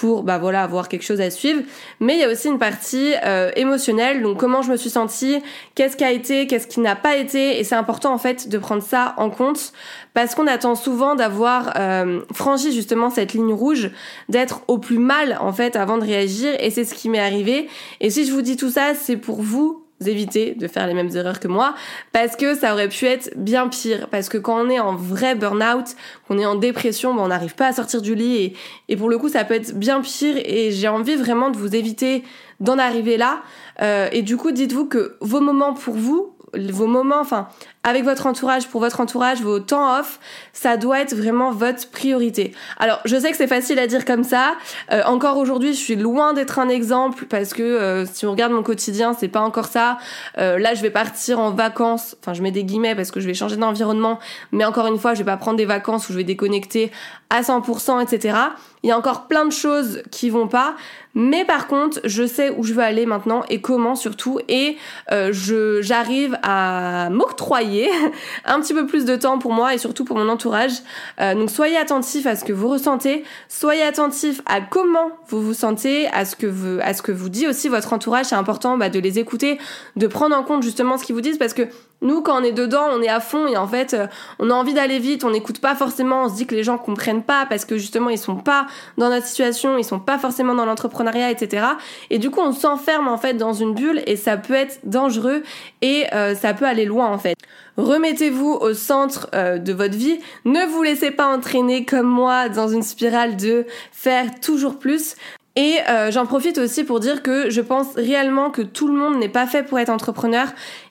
pour, 0.00 0.24
bah 0.24 0.38
voilà, 0.38 0.62
avoir 0.62 0.88
quelque 0.88 1.04
chose 1.04 1.20
à 1.20 1.30
suivre. 1.30 1.62
Mais 2.00 2.14
il 2.14 2.20
y 2.20 2.24
a 2.24 2.30
aussi 2.30 2.48
une 2.48 2.58
partie 2.58 3.14
euh, 3.24 3.50
émotionnelle, 3.56 4.22
donc 4.22 4.38
comment 4.38 4.60
je 4.60 4.70
me 4.70 4.76
suis 4.76 4.90
sentie, 4.90 5.38
qu'est-ce 5.74 5.96
qui 5.96 6.04
a 6.04 6.12
été, 6.12 6.46
qu'est-ce 6.46 6.66
qui 6.66 6.80
n'a 6.80 6.96
pas 6.96 7.16
été, 7.16 7.58
et 7.58 7.64
c'est 7.64 7.74
important 7.74 8.12
en 8.12 8.18
fait 8.18 8.48
de 8.48 8.58
prendre 8.58 8.82
ça 8.82 9.14
en 9.16 9.30
compte 9.30 9.72
parce 10.12 10.34
qu'on 10.34 10.46
attend 10.46 10.74
souvent 10.74 11.14
d'avoir 11.14 11.74
euh, 11.78 12.20
franchi 12.32 12.72
justement 12.72 13.10
cette 13.10 13.32
ligne 13.32 13.52
rouge, 13.52 13.90
d'être 14.28 14.60
au 14.68 14.78
plus 14.78 14.98
mal 14.98 15.38
en 15.40 15.52
fait 15.52 15.76
avant 15.76 15.98
de 15.98 16.04
réagir, 16.04 16.54
et 16.58 16.70
c'est 16.70 16.84
ce 16.84 16.94
qui 16.94 17.08
m'est 17.08 17.18
arrivé. 17.18 17.68
Et 18.00 18.10
si 18.10 18.26
je 18.26 18.32
vous 18.32 18.42
dis 18.42 18.56
tout 18.56 18.70
ça, 18.70 18.94
c'est 18.94 19.16
pour 19.16 19.40
vous 19.40 19.85
éviter 20.04 20.54
de 20.54 20.68
faire 20.68 20.86
les 20.86 20.94
mêmes 20.94 21.10
erreurs 21.14 21.40
que 21.40 21.48
moi 21.48 21.74
parce 22.12 22.36
que 22.36 22.54
ça 22.54 22.72
aurait 22.72 22.88
pu 22.88 23.06
être 23.06 23.30
bien 23.36 23.68
pire. 23.68 24.08
Parce 24.10 24.28
que 24.28 24.38
quand 24.38 24.60
on 24.60 24.68
est 24.68 24.78
en 24.78 24.94
vrai 24.94 25.34
burn-out 25.34 25.96
qu'on 26.28 26.38
est 26.38 26.46
en 26.46 26.54
dépression 26.54 27.14
ben 27.14 27.22
on 27.22 27.28
n'arrive 27.28 27.54
pas 27.54 27.68
à 27.68 27.72
sortir 27.72 28.02
du 28.02 28.14
lit 28.14 28.36
et, 28.36 28.56
et 28.88 28.96
pour 28.96 29.08
le 29.08 29.18
coup 29.18 29.28
ça 29.28 29.44
peut 29.44 29.54
être 29.54 29.74
bien 29.78 30.00
pire 30.00 30.36
et 30.36 30.70
j'ai 30.70 30.88
envie 30.88 31.16
vraiment 31.16 31.50
de 31.50 31.56
vous 31.56 31.74
éviter 31.74 32.24
d'en 32.60 32.78
arriver 32.78 33.16
là. 33.16 33.42
Euh, 33.82 34.08
et 34.12 34.22
du 34.22 34.36
coup 34.36 34.52
dites-vous 34.52 34.86
que 34.86 35.16
vos 35.20 35.40
moments 35.40 35.74
pour 35.74 35.94
vous 35.94 36.35
vos 36.56 36.86
moments, 36.86 37.20
enfin, 37.20 37.48
avec 37.86 38.02
votre 38.02 38.26
entourage, 38.26 38.66
pour 38.66 38.80
votre 38.80 39.00
entourage, 39.00 39.42
vos 39.42 39.60
temps 39.60 40.00
off, 40.00 40.18
ça 40.52 40.76
doit 40.76 41.00
être 41.00 41.14
vraiment 41.14 41.52
votre 41.52 41.88
priorité. 41.90 42.52
Alors, 42.78 42.98
je 43.04 43.16
sais 43.16 43.30
que 43.30 43.36
c'est 43.36 43.46
facile 43.46 43.78
à 43.78 43.86
dire 43.86 44.04
comme 44.04 44.24
ça. 44.24 44.56
Euh, 44.92 45.02
encore 45.04 45.36
aujourd'hui, 45.36 45.72
je 45.72 45.78
suis 45.78 45.94
loin 45.94 46.32
d'être 46.32 46.58
un 46.58 46.68
exemple 46.68 47.26
parce 47.26 47.54
que 47.54 47.62
euh, 47.62 48.04
si 48.04 48.26
on 48.26 48.32
regarde 48.32 48.52
mon 48.52 48.64
quotidien, 48.64 49.14
c'est 49.16 49.28
pas 49.28 49.40
encore 49.40 49.66
ça. 49.66 49.98
Euh, 50.38 50.58
là, 50.58 50.74
je 50.74 50.82
vais 50.82 50.90
partir 50.90 51.38
en 51.38 51.52
vacances. 51.52 52.16
Enfin, 52.20 52.34
je 52.34 52.42
mets 52.42 52.50
des 52.50 52.64
guillemets 52.64 52.96
parce 52.96 53.12
que 53.12 53.20
je 53.20 53.26
vais 53.26 53.34
changer 53.34 53.56
d'environnement. 53.56 54.18
Mais 54.50 54.64
encore 54.64 54.88
une 54.88 54.98
fois, 54.98 55.14
je 55.14 55.20
vais 55.20 55.24
pas 55.24 55.36
prendre 55.36 55.56
des 55.56 55.64
vacances 55.64 56.08
où 56.08 56.12
je 56.12 56.18
vais 56.18 56.24
déconnecter 56.24 56.90
à 57.30 57.42
100%, 57.42 58.02
etc. 58.02 58.38
Il 58.82 58.88
y 58.88 58.92
a 58.92 58.98
encore 58.98 59.26
plein 59.26 59.44
de 59.44 59.52
choses 59.52 60.02
qui 60.10 60.30
vont 60.30 60.48
pas. 60.48 60.76
Mais 61.14 61.44
par 61.44 61.66
contre, 61.66 61.98
je 62.04 62.26
sais 62.26 62.50
où 62.50 62.62
je 62.62 62.74
veux 62.74 62.82
aller 62.82 63.06
maintenant 63.06 63.42
et 63.48 63.60
comment 63.60 63.94
surtout. 63.96 64.38
Et 64.48 64.76
je 65.10 65.80
j'arrive 65.80 66.38
à 66.42 67.08
m'octroyer 67.10 67.88
un 68.44 68.60
petit 68.60 68.74
peu 68.74 68.86
plus 68.86 69.04
de 69.04 69.16
temps 69.16 69.38
pour 69.38 69.52
moi 69.52 69.74
et 69.74 69.78
surtout 69.78 70.04
pour 70.04 70.16
mon 70.16 70.28
entourage. 70.28 70.72
Euh, 71.20 71.34
donc 71.34 71.50
soyez 71.50 71.76
attentifs 71.76 72.26
à 72.26 72.36
ce 72.36 72.44
que 72.44 72.52
vous 72.52 72.68
ressentez, 72.68 73.24
soyez 73.48 73.82
attentifs 73.82 74.40
à 74.46 74.60
comment 74.60 75.10
vous 75.28 75.42
vous 75.42 75.54
sentez, 75.54 76.08
à 76.08 76.24
ce 76.24 76.36
que 76.36 76.46
vous, 76.46 76.78
à 76.82 76.94
ce 76.94 77.02
que 77.02 77.12
vous 77.12 77.28
dit 77.28 77.46
aussi 77.46 77.68
votre 77.68 77.92
entourage. 77.92 78.26
C'est 78.26 78.34
important 78.34 78.76
bah, 78.76 78.88
de 78.88 78.98
les 78.98 79.18
écouter, 79.18 79.58
de 79.96 80.06
prendre 80.06 80.36
en 80.36 80.42
compte 80.42 80.62
justement 80.62 80.98
ce 80.98 81.04
qu'ils 81.04 81.14
vous 81.14 81.20
disent 81.20 81.38
parce 81.38 81.54
que 81.54 81.62
nous, 82.02 82.20
quand 82.20 82.40
on 82.40 82.44
est 82.44 82.52
dedans, 82.52 82.84
on 82.92 83.00
est 83.00 83.08
à 83.08 83.20
fond 83.20 83.46
et 83.46 83.56
en 83.56 83.66
fait, 83.66 83.94
euh, 83.94 84.06
on 84.38 84.50
a 84.50 84.54
envie 84.54 84.74
d'aller 84.74 84.98
vite, 84.98 85.24
on 85.24 85.30
n'écoute 85.30 85.60
pas 85.60 85.74
forcément, 85.74 86.24
on 86.24 86.28
se 86.28 86.34
dit 86.34 86.46
que 86.46 86.54
les 86.54 86.62
gens 86.62 86.76
comprennent 86.76 87.22
pas 87.22 87.46
parce 87.46 87.64
que 87.64 87.78
justement, 87.78 88.10
ils 88.10 88.18
sont 88.18 88.36
pas 88.36 88.66
dans 88.98 89.08
notre 89.08 89.26
situation, 89.26 89.78
ils 89.78 89.84
sont 89.84 89.98
pas 89.98 90.18
forcément 90.18 90.54
dans 90.54 90.66
l'entrepreneuriat, 90.66 91.30
etc. 91.30 91.66
Et 92.10 92.18
du 92.18 92.30
coup, 92.30 92.40
on 92.40 92.52
s'enferme 92.52 93.08
en 93.08 93.16
fait 93.16 93.34
dans 93.34 93.54
une 93.54 93.74
bulle 93.74 94.02
et 94.06 94.16
ça 94.16 94.36
peut 94.36 94.54
être 94.54 94.80
dangereux 94.84 95.42
et 95.80 96.04
euh, 96.12 96.34
ça 96.34 96.52
peut 96.52 96.66
aller 96.66 96.84
loin 96.84 97.06
en 97.08 97.18
fait. 97.18 97.36
Remettez-vous 97.78 98.52
au 98.52 98.74
centre 98.74 99.28
euh, 99.34 99.58
de 99.58 99.72
votre 99.72 99.96
vie, 99.96 100.18
ne 100.44 100.66
vous 100.66 100.82
laissez 100.82 101.10
pas 101.10 101.34
entraîner 101.34 101.84
comme 101.84 102.06
moi 102.06 102.48
dans 102.48 102.68
une 102.68 102.82
spirale 102.82 103.36
de 103.36 103.66
faire 103.90 104.38
toujours 104.40 104.78
plus. 104.78 105.14
Et 105.58 105.78
euh, 105.88 106.10
j'en 106.10 106.26
profite 106.26 106.58
aussi 106.58 106.84
pour 106.84 107.00
dire 107.00 107.22
que 107.22 107.48
je 107.48 107.62
pense 107.62 107.94
réellement 107.96 108.50
que 108.50 108.60
tout 108.60 108.88
le 108.88 108.94
monde 108.94 109.16
n'est 109.18 109.30
pas 109.30 109.46
fait 109.46 109.62
pour 109.62 109.78
être 109.78 109.88
entrepreneur 109.88 110.48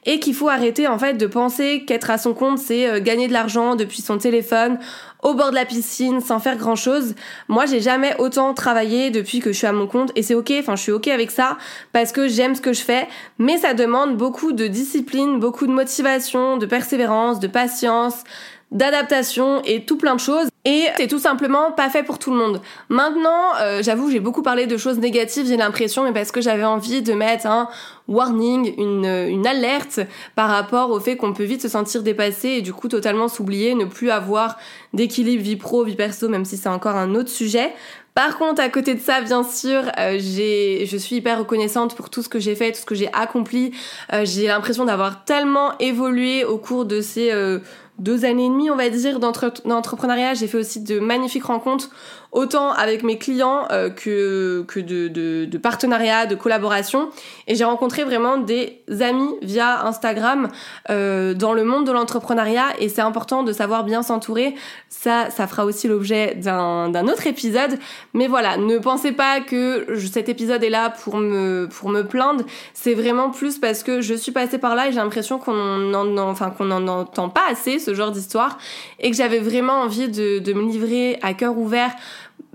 et 0.08 0.20
qu'il 0.20 0.34
faut 0.34 0.50
arrêter 0.50 0.88
en 0.88 0.98
fait 0.98 1.14
de 1.14 1.28
penser 1.28 1.84
qu'être 1.86 2.10
à 2.10 2.18
son 2.18 2.34
compte 2.34 2.58
c'est 2.58 2.90
euh, 2.90 3.00
gagner 3.00 3.28
de 3.28 3.34
l'argent 3.34 3.76
depuis 3.76 4.02
son 4.02 4.18
téléphone 4.18 4.80
au 5.22 5.36
bord 5.36 5.52
de 5.52 5.56
la 5.56 5.66
piscine 5.66 6.20
sans 6.20 6.40
faire 6.40 6.58
grand 6.58 6.76
chose. 6.76 7.14
Moi 7.48 7.68
j'ai 7.68 7.80
jamais 7.80 8.16
autant 8.18 8.56
travaillé 8.56 9.12
depuis 9.12 9.40
que 9.40 9.52
je 9.52 9.58
suis 9.60 9.68
à 9.68 9.72
mon 9.72 9.86
compte 9.86 10.12
et 10.16 10.24
c'est 10.24 10.34
ok, 10.34 10.52
enfin 10.60 10.76
je 10.76 10.82
suis 10.82 10.92
ok 10.92 11.10
avec 11.10 11.30
ça 11.30 11.60
parce 11.94 12.12
que 12.12 12.28
j'aime 12.28 12.56
ce 12.56 12.62
que 12.62 12.74
je 12.74 12.82
fais 12.82 13.08
mais 13.38 13.60
ça 13.60 13.76
demande 13.76 14.18
beaucoup 14.18 14.52
de 14.52 14.66
discipline, 14.66 15.40
beaucoup 15.40 15.68
de 15.68 15.74
motivation, 15.74 16.58
de 16.58 16.66
persévérance, 16.66 17.40
de 17.40 17.48
patience, 17.48 18.24
d'adaptation 18.72 19.62
et 19.64 19.86
tout 19.86 19.98
plein 19.98 20.16
de 20.16 20.20
choses. 20.20 20.48
Et 20.66 20.86
c'est 20.98 21.08
tout 21.08 21.20
simplement 21.20 21.72
pas 21.72 21.90
fait 21.90 22.02
pour 22.02 22.18
tout 22.18 22.32
le 22.32 22.38
monde. 22.38 22.60
Maintenant, 22.90 23.54
euh, 23.62 23.84
j'avoue, 23.84 24.10
j'ai 24.10 24.20
beaucoup 24.20 24.42
parlé 24.42 24.66
de 24.66 24.78
choses 24.78 24.98
négatives, 24.98 25.46
j'ai 25.46 25.58
l'impression, 25.58 26.04
mais 26.04 26.12
parce 26.12 26.32
que 26.32 26.42
j'avais 26.42 26.64
envie 26.64 27.04
de 27.04 27.14
mettre 27.14 27.46
un 27.46 27.70
warning, 28.08 28.74
une, 28.80 29.06
une 29.06 29.46
alerte 29.46 30.00
par 30.36 30.50
rapport 30.50 30.90
au 30.90 31.00
fait 31.00 31.18
qu'on 31.18 31.34
peut 31.34 31.44
vite 31.44 31.62
se 31.62 31.68
sentir 31.70 32.02
dépassé 32.02 32.50
et 32.50 32.62
du 32.62 32.74
coup 32.74 32.88
totalement 32.88 33.28
s'oublier, 33.28 33.76
ne 33.76 33.86
plus 33.86 34.10
avoir 34.10 34.58
d'équilibre 34.94 35.44
vie 35.44 35.56
pro, 35.56 35.84
vie 35.84 35.96
perso, 35.96 36.30
même 36.30 36.46
si 36.46 36.58
c'est 36.58 36.70
encore 36.70 36.96
un 36.96 37.14
autre 37.14 37.30
sujet. 37.30 37.72
Par 38.16 38.38
contre, 38.38 38.62
à 38.62 38.70
côté 38.70 38.96
de 38.96 39.02
ça, 39.02 39.20
bien 39.20 39.44
sûr, 39.44 39.84
euh, 40.00 40.18
j'ai, 40.18 40.86
je 40.86 40.96
suis 40.96 41.18
hyper 41.18 41.40
reconnaissante 41.40 41.96
pour 41.96 42.10
tout 42.10 42.24
ce 42.24 42.30
que 42.30 42.40
j'ai 42.40 42.56
fait, 42.56 42.72
tout 42.72 42.80
ce 42.80 42.86
que 42.86 42.96
j'ai 42.96 43.10
accompli. 43.12 43.74
Euh, 44.14 44.22
j'ai 44.24 44.48
l'impression 44.48 44.86
d'avoir 44.86 45.26
tellement 45.26 45.78
évolué 45.80 46.46
au 46.46 46.58
cours 46.58 46.86
de 46.86 47.02
ces 47.02 47.34
euh, 47.34 47.60
deux 48.00 48.24
années 48.24 48.46
et 48.46 48.50
demie, 48.50 48.70
on 48.70 48.78
va 48.78 48.90
dire, 48.90 49.20
d'entrepreneuriat. 49.20 50.34
Aussi 50.56 50.80
de 50.82 51.00
magnifiques 51.00 51.46
rencontres 51.46 51.90
autant 52.36 52.72
avec 52.74 53.02
mes 53.02 53.18
clients 53.18 53.66
euh, 53.72 53.90
que, 53.90 54.64
que 54.68 54.82
de, 54.82 55.08
de, 55.08 55.46
de 55.46 55.58
partenariats, 55.58 56.26
de 56.26 56.36
collaboration. 56.36 57.10
Et 57.48 57.56
j'ai 57.56 57.64
rencontré 57.64 58.04
vraiment 58.04 58.38
des 58.38 58.84
amis 59.00 59.34
via 59.42 59.86
Instagram 59.86 60.50
euh, 60.90 61.34
dans 61.34 61.54
le 61.54 61.64
monde 61.64 61.88
de 61.88 61.94
l'entrepreneuriat 61.94 62.74
et 62.80 62.90
c'est 62.90 63.02
important 63.02 63.44
de 63.44 63.54
savoir 63.54 63.86
bien 63.86 64.04
s'entourer. 64.04 64.54
Ça, 64.90 65.30
ça 65.30 65.48
fera 65.48 65.64
aussi 65.66 65.88
l'objet 65.88 66.36
d'un 66.36 67.08
autre 67.08 67.26
épisode. 67.26 67.80
Mais 68.14 68.28
voilà, 68.28 68.58
ne 68.58 68.78
pensez 68.80 69.14
pas 69.14 69.40
que 69.40 69.88
cet 70.12 70.28
épisode 70.28 70.62
est 70.62 70.70
là 70.70 70.90
pour 70.90 71.18
me, 71.18 71.70
pour 71.70 71.90
me 71.90 72.04
plaindre. 72.04 72.44
C'est 72.74 72.94
vraiment 72.96 73.30
plus 73.30 73.60
parce 73.60 73.82
que 73.82 74.02
je 74.02 74.14
suis 74.14 74.34
passée 74.34 74.58
par 74.58 74.76
là 74.76 74.90
et 74.90 74.92
j'ai 74.92 75.00
l'impression 75.00 75.40
qu'on 75.40 75.94
en, 75.94 76.18
enfin, 76.18 76.50
qu'on 76.50 76.70
en 76.72 76.86
entend 76.90 77.30
pas 77.30 77.44
assez 77.50 77.80
ce 77.80 77.94
genre 77.94 78.12
d'histoire 78.12 78.58
et 79.00 79.10
que 79.10 79.16
j'avais 79.16 79.40
vraiment 79.40 79.82
envie 79.82 80.10
de, 80.10 80.40
de 80.40 80.54
me 80.54 80.70
livrer 80.70 81.18
à 81.22 81.34
cœur 81.34 81.58
ouvert 81.58 81.96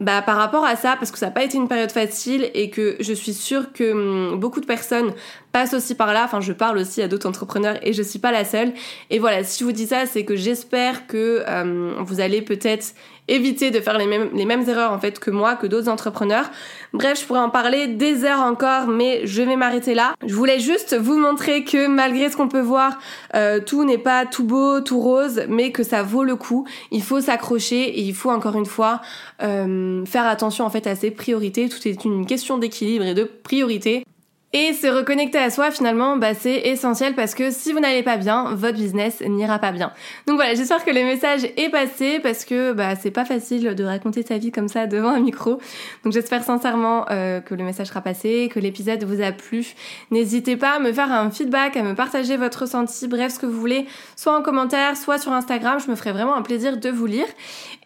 bah, 0.01 0.23
par 0.23 0.37
rapport 0.37 0.65
à 0.65 0.77
ça, 0.77 0.97
parce 0.97 1.11
que 1.11 1.19
ça 1.19 1.27
n'a 1.27 1.33
pas 1.33 1.45
été 1.45 1.59
une 1.59 1.69
période 1.69 1.93
facile 1.93 2.51
et 2.55 2.71
que 2.71 2.97
je 3.01 3.13
suis 3.13 3.35
sûre 3.35 3.73
que 3.73 3.93
hum, 3.93 4.41
beaucoup 4.41 4.61
de 4.61 4.67
personnes 4.67 5.13
passent 5.53 5.75
aussi 5.75 5.95
par 5.95 6.13
là. 6.13 6.25
Enfin, 6.25 6.41
je 6.41 6.53
parle 6.53 6.79
aussi 6.79 7.03
à 7.03 7.09
d'autres 7.09 7.29
entrepreneurs 7.29 7.77
et 7.83 7.93
je 7.93 8.03
suis 8.03 8.19
pas 8.19 8.33
la 8.33 8.45
seule. 8.45 8.73
Et 9.11 9.19
voilà, 9.19 9.45
si 9.45 9.61
je 9.61 9.65
vous 9.65 9.73
dis 9.73 9.87
ça, 9.87 10.07
c'est 10.07 10.25
que 10.25 10.37
j'espère 10.37 11.07
que 11.07 11.45
hum, 11.49 11.95
vous 12.05 12.21
allez 12.21 12.43
peut-être 12.43 12.95
éviter 13.31 13.71
de 13.71 13.81
faire 13.81 13.97
les 13.97 14.07
mêmes, 14.07 14.31
les 14.35 14.45
mêmes 14.45 14.69
erreurs 14.69 14.93
en 14.93 14.99
fait 14.99 15.19
que 15.19 15.31
moi, 15.31 15.55
que 15.55 15.67
d'autres 15.67 15.89
entrepreneurs. 15.89 16.51
Bref, 16.93 17.21
je 17.21 17.27
pourrais 17.27 17.41
en 17.41 17.49
parler 17.49 17.87
des 17.87 18.25
heures 18.25 18.41
encore, 18.41 18.89
mais 18.89 19.25
je 19.25 19.43
vais 19.43 19.57
m'arrêter 19.57 19.95
là. 19.95 20.15
Je 20.27 20.35
voulais 20.35 20.59
juste 20.59 20.97
vous 20.99 21.17
montrer 21.17 21.65
que 21.65 21.87
malgré 21.87 22.29
ce 22.29 22.37
qu'on 22.37 22.49
peut 22.49 22.61
voir, 22.61 22.99
euh, 23.35 23.61
tout 23.61 23.85
n'est 23.85 23.99
pas 23.99 24.27
tout 24.27 24.45
beau, 24.45 24.81
tout 24.81 25.01
rose, 25.01 25.43
mais 25.49 25.71
que 25.71 25.85
ça 25.85 26.03
vaut 26.03 26.25
le 26.25 26.35
coup. 26.35 26.67
Il 26.91 27.03
faut 27.03 27.21
s'accrocher 27.21 27.81
et 27.81 28.01
il 28.01 28.15
faut 28.15 28.31
encore 28.31 28.57
une 28.57 28.67
fois 28.67 29.01
euh, 29.43 30.05
faire 30.07 30.27
attention 30.27 30.65
en 30.65 30.71
fait 30.71 30.87
à 30.89 30.97
ses 30.97 31.13
priorités. 31.13 31.69
Tout 31.69 31.87
est 31.87 32.05
une 32.05 32.27
question 32.27 32.59
d'équilibre 32.59 33.05
et 33.05 33.15
de 33.15 33.25
priorité. 33.25 34.05
Et 34.53 34.73
se 34.73 34.89
reconnecter 34.89 35.39
à 35.39 35.49
soi, 35.49 35.71
finalement, 35.71 36.17
bah, 36.17 36.35
c'est 36.35 36.57
essentiel 36.67 37.15
parce 37.15 37.37
que 37.37 37.53
si 37.53 37.73
vous 37.73 37.79
n'allez 37.79 38.03
pas 38.03 38.17
bien, 38.17 38.53
votre 38.57 38.77
business 38.77 39.21
n'ira 39.21 39.61
pas 39.61 39.71
bien. 39.71 39.93
Donc 40.27 40.37
voilà, 40.37 40.55
j'espère 40.55 40.85
que 40.85 40.91
le 40.91 41.05
message 41.05 41.45
est 41.57 41.71
passé 41.71 42.19
parce 42.19 42.45
que 42.45 42.73
bah, 42.73 42.97
c'est 42.97 43.13
pas 43.13 43.25
facile 43.25 43.77
de 43.77 43.85
raconter 43.85 44.25
sa 44.25 44.39
vie 44.39 44.51
comme 44.51 44.67
ça 44.67 44.89
devant 44.89 45.11
un 45.11 45.21
micro. 45.21 45.61
Donc 46.03 46.13
j'espère 46.13 46.43
sincèrement 46.43 47.07
euh, 47.13 47.41
que 47.41 47.55
le 47.55 47.63
message 47.63 47.87
sera 47.87 48.01
passé, 48.01 48.51
que 48.53 48.59
l'épisode 48.59 49.05
vous 49.05 49.23
a 49.23 49.31
plu. 49.31 49.75
N'hésitez 50.11 50.57
pas 50.57 50.73
à 50.73 50.79
me 50.81 50.93
faire 50.93 51.13
un 51.13 51.31
feedback, 51.31 51.77
à 51.77 51.85
me 51.85 51.95
partager 51.95 52.37
votre 52.37 52.63
ressenti, 52.63 53.07
bref, 53.07 53.35
ce 53.35 53.39
que 53.39 53.47
vous 53.47 53.61
voulez, 53.61 53.87
soit 54.17 54.37
en 54.37 54.43
commentaire, 54.43 54.97
soit 54.97 55.19
sur 55.19 55.33
Instagram. 55.33 55.79
Je 55.79 55.89
me 55.89 55.95
ferai 55.95 56.11
vraiment 56.11 56.35
un 56.35 56.43
plaisir 56.43 56.77
de 56.77 56.91
vous 56.91 57.07
lire. 57.07 57.27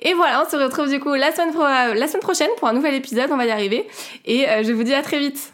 Et 0.00 0.14
voilà, 0.14 0.42
on 0.46 0.50
se 0.50 0.57
retrouve 0.57 0.88
du 0.88 0.98
coup 0.98 1.12
la 1.12 1.31
semaine, 1.31 1.53
prochaine 2.20 2.50
pour 2.57 2.68
un 2.68 2.72
nouvel 2.72 2.94
épisode, 2.94 3.29
on 3.31 3.37
va 3.37 3.44
y 3.44 3.50
arriver. 3.50 3.87
Et 4.24 4.48
euh, 4.48 4.62
je 4.62 4.72
vous 4.72 4.83
dis 4.83 4.94
à 4.94 5.03
très 5.03 5.18
vite. 5.18 5.54